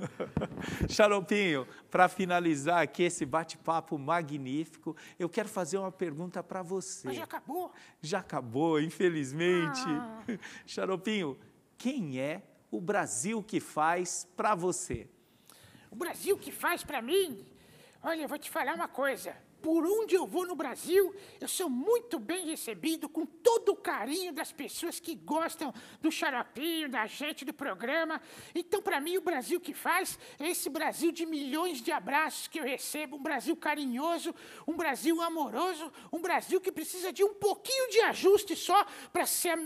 Xaropinho, 0.90 1.66
para 1.90 2.08
finalizar 2.08 2.82
aqui 2.82 3.02
esse 3.02 3.26
bate-papo 3.26 3.98
magnífico, 3.98 4.96
eu 5.18 5.28
quero 5.28 5.48
fazer 5.48 5.78
uma 5.78 5.92
pergunta 5.92 6.42
para 6.42 6.62
você. 6.62 7.08
Mas 7.08 7.16
já 7.16 7.24
acabou? 7.24 7.72
Já 8.00 8.18
acabou, 8.20 8.80
infelizmente. 8.80 9.82
Ah. 9.86 10.22
Xaropinho, 10.66 11.38
quem 11.76 12.18
é 12.20 12.42
o 12.70 12.80
Brasil 12.80 13.42
que 13.42 13.60
faz 13.60 14.26
para 14.36 14.54
você? 14.54 15.08
O 15.90 15.96
Brasil 15.96 16.36
que 16.38 16.52
faz 16.52 16.82
para 16.82 17.00
mim? 17.00 17.44
Olha, 18.02 18.22
eu 18.22 18.28
vou 18.28 18.38
te 18.38 18.50
falar 18.50 18.74
uma 18.74 18.88
coisa 18.88 19.45
por 19.66 19.84
onde 19.84 20.14
eu 20.14 20.24
vou 20.24 20.46
no 20.46 20.54
Brasil, 20.54 21.12
eu 21.40 21.48
sou 21.48 21.68
muito 21.68 22.20
bem 22.20 22.46
recebido 22.46 23.08
com 23.08 23.26
todo 23.26 23.70
o 23.70 23.76
carinho 23.76 24.32
das 24.32 24.52
pessoas 24.52 25.00
que 25.00 25.16
gostam 25.16 25.74
do 26.00 26.08
xaropinho, 26.08 26.88
da 26.88 27.04
gente, 27.08 27.44
do 27.44 27.52
programa. 27.52 28.22
Então, 28.54 28.80
para 28.80 29.00
mim, 29.00 29.16
o 29.16 29.20
Brasil 29.20 29.60
que 29.60 29.74
faz 29.74 30.20
é 30.38 30.50
esse 30.50 30.70
Brasil 30.70 31.10
de 31.10 31.26
milhões 31.26 31.82
de 31.82 31.90
abraços 31.90 32.46
que 32.46 32.60
eu 32.60 32.62
recebo, 32.62 33.16
um 33.16 33.22
Brasil 33.24 33.56
carinhoso, 33.56 34.32
um 34.68 34.76
Brasil 34.76 35.20
amoroso, 35.20 35.92
um 36.12 36.20
Brasil 36.20 36.60
que 36.60 36.70
precisa 36.70 37.12
de 37.12 37.24
um 37.24 37.34
pouquinho 37.34 37.90
de 37.90 37.98
ajuste 38.02 38.54
só 38.54 38.86
para 39.12 39.26
ser 39.26 39.58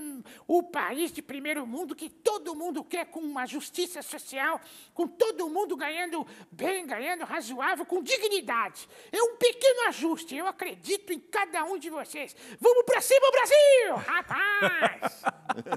o 0.48 0.62
país 0.62 1.12
de 1.12 1.20
primeiro 1.20 1.66
mundo 1.66 1.94
que 1.94 2.08
todo 2.08 2.54
mundo 2.54 2.82
quer, 2.82 3.04
com 3.04 3.20
uma 3.20 3.44
justiça 3.44 4.00
social, 4.00 4.58
com 4.94 5.06
todo 5.06 5.50
mundo 5.50 5.76
ganhando 5.76 6.26
bem, 6.50 6.86
ganhando 6.86 7.26
razoável, 7.26 7.84
com 7.84 8.02
dignidade. 8.02 8.88
É 9.12 9.22
um 9.22 9.36
pequeno 9.36 9.89
ajuste. 9.90 10.34
Eu 10.34 10.46
acredito 10.46 11.12
em 11.12 11.20
cada 11.20 11.64
um 11.64 11.78
de 11.78 11.90
vocês. 11.90 12.34
Vamos 12.60 12.84
para 12.84 13.00
cima, 13.00 13.30
Brasil! 13.30 13.96
Rapaz! 13.96 15.22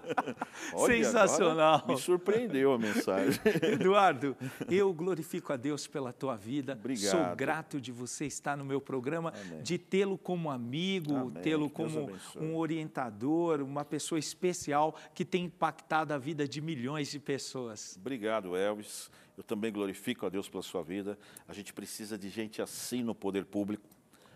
Olha, 0.74 1.04
Sensacional. 1.04 1.84
Me 1.88 1.98
surpreendeu 1.98 2.74
a 2.74 2.80
mensagem. 2.80 3.40
Eduardo, 3.74 4.38
eu 4.70 4.94
glorifico 4.94 5.52
a 5.52 5.58
Deus 5.58 5.88
pela 5.88 6.14
tua 6.14 6.36
vida. 6.36 6.74
Obrigado. 6.74 7.12
Sou 7.12 7.36
grato 7.36 7.82
de 7.82 7.92
você 7.92 8.26
estar 8.26 8.56
no 8.56 8.64
meu 8.64 8.80
programa, 8.80 9.34
Amém. 9.36 9.62
de 9.62 9.78
tê-lo 9.78 10.18
como 10.18 10.50
amigo, 10.50 11.32
tê-lo 11.42 11.70
como 11.70 12.12
um 12.40 12.56
orientador, 12.56 13.62
uma 13.62 13.84
pessoa 13.84 14.20
especial 14.20 14.96
que 15.14 15.26
tem 15.26 15.46
impactado 15.46 16.14
a 16.14 16.18
vida 16.18 16.48
de 16.48 16.62
milhões 16.62 17.10
de 17.10 17.20
pessoas. 17.20 17.98
Obrigado, 18.00 18.56
Elvis. 18.56 19.10
Eu 19.36 19.44
também 19.44 19.72
glorifico 19.72 20.28
a 20.28 20.30
Deus 20.30 20.48
pela 20.48 20.62
sua 20.62 20.84
vida. 20.84 21.18
A 21.48 21.54
gente 21.54 21.74
precisa 21.74 22.18
de 22.18 22.30
gente 22.30 22.62
assim 22.62 23.02
no 23.02 23.16
poder 23.16 23.46
público. 23.46 23.84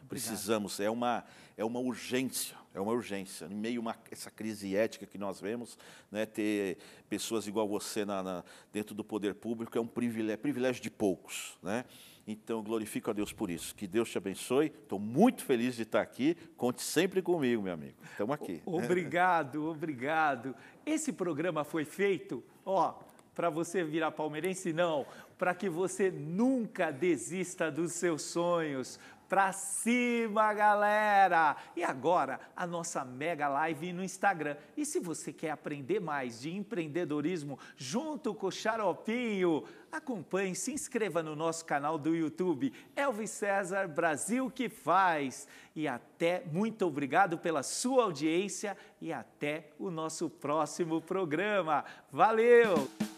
Precisamos, 0.07 0.79
é 0.79 0.89
uma, 0.89 1.23
é 1.57 1.63
uma 1.63 1.79
urgência, 1.79 2.55
é 2.73 2.79
uma 2.79 2.91
urgência. 2.91 3.45
Em 3.45 3.55
meio 3.55 3.87
a 3.89 3.95
essa 4.11 4.31
crise 4.31 4.75
ética 4.75 5.05
que 5.05 5.17
nós 5.17 5.39
vemos, 5.39 5.77
né, 6.11 6.25
ter 6.25 6.77
pessoas 7.09 7.47
igual 7.47 7.67
você 7.67 8.05
na, 8.05 8.23
na, 8.23 8.43
dentro 8.71 8.95
do 8.95 9.03
poder 9.03 9.35
público 9.35 9.77
é 9.77 9.81
um 9.81 9.87
privilégio, 9.87 10.33
é 10.33 10.37
privilégio 10.37 10.81
de 10.81 10.89
poucos. 10.89 11.57
Né? 11.61 11.85
Então, 12.27 12.61
glorifico 12.61 13.09
a 13.09 13.13
Deus 13.13 13.31
por 13.31 13.49
isso. 13.49 13.73
Que 13.73 13.87
Deus 13.87 14.09
te 14.09 14.17
abençoe. 14.17 14.67
Estou 14.67 14.99
muito 14.99 15.45
feliz 15.45 15.75
de 15.75 15.83
estar 15.83 16.01
aqui. 16.01 16.35
Conte 16.57 16.81
sempre 16.81 17.21
comigo, 17.21 17.63
meu 17.63 17.73
amigo. 17.73 17.95
Estamos 18.11 18.35
aqui. 18.35 18.61
Obrigado, 18.65 19.65
obrigado. 19.65 20.53
Esse 20.85 21.13
programa 21.13 21.63
foi 21.63 21.85
feito, 21.85 22.43
ó, 22.65 22.95
para 23.33 23.49
você 23.49 23.83
virar 23.83 24.11
palmeirense, 24.11 24.73
não, 24.73 25.05
para 25.37 25.53
que 25.53 25.69
você 25.69 26.09
nunca 26.09 26.91
desista 26.91 27.71
dos 27.71 27.93
seus 27.93 28.23
sonhos, 28.23 28.99
Pra 29.27 29.51
cima, 29.51 30.53
galera! 30.53 31.57
E 31.75 31.83
agora, 31.83 32.39
a 32.55 32.65
nossa 32.65 33.03
mega 33.03 33.49
live 33.49 33.91
no 33.91 34.03
Instagram. 34.03 34.55
E 34.75 34.85
se 34.85 34.99
você 34.99 35.33
quer 35.33 35.51
aprender 35.51 35.99
mais 35.99 36.39
de 36.39 36.55
empreendedorismo 36.55 37.59
junto 37.75 38.33
com 38.33 38.47
o 38.47 38.51
Xaropinho, 38.51 39.65
acompanhe, 39.91 40.55
se 40.55 40.71
inscreva 40.71 41.21
no 41.21 41.35
nosso 41.35 41.65
canal 41.65 41.97
do 41.97 42.15
YouTube, 42.15 42.71
Elvis 42.95 43.31
César 43.31 43.87
Brasil 43.87 44.49
que 44.49 44.69
faz. 44.69 45.45
E 45.75 45.87
até, 45.87 46.43
muito 46.51 46.85
obrigado 46.85 47.37
pela 47.37 47.63
sua 47.63 48.03
audiência 48.03 48.77
e 49.01 49.11
até 49.11 49.71
o 49.77 49.91
nosso 49.91 50.29
próximo 50.29 51.01
programa. 51.01 51.83
Valeu! 52.11 53.16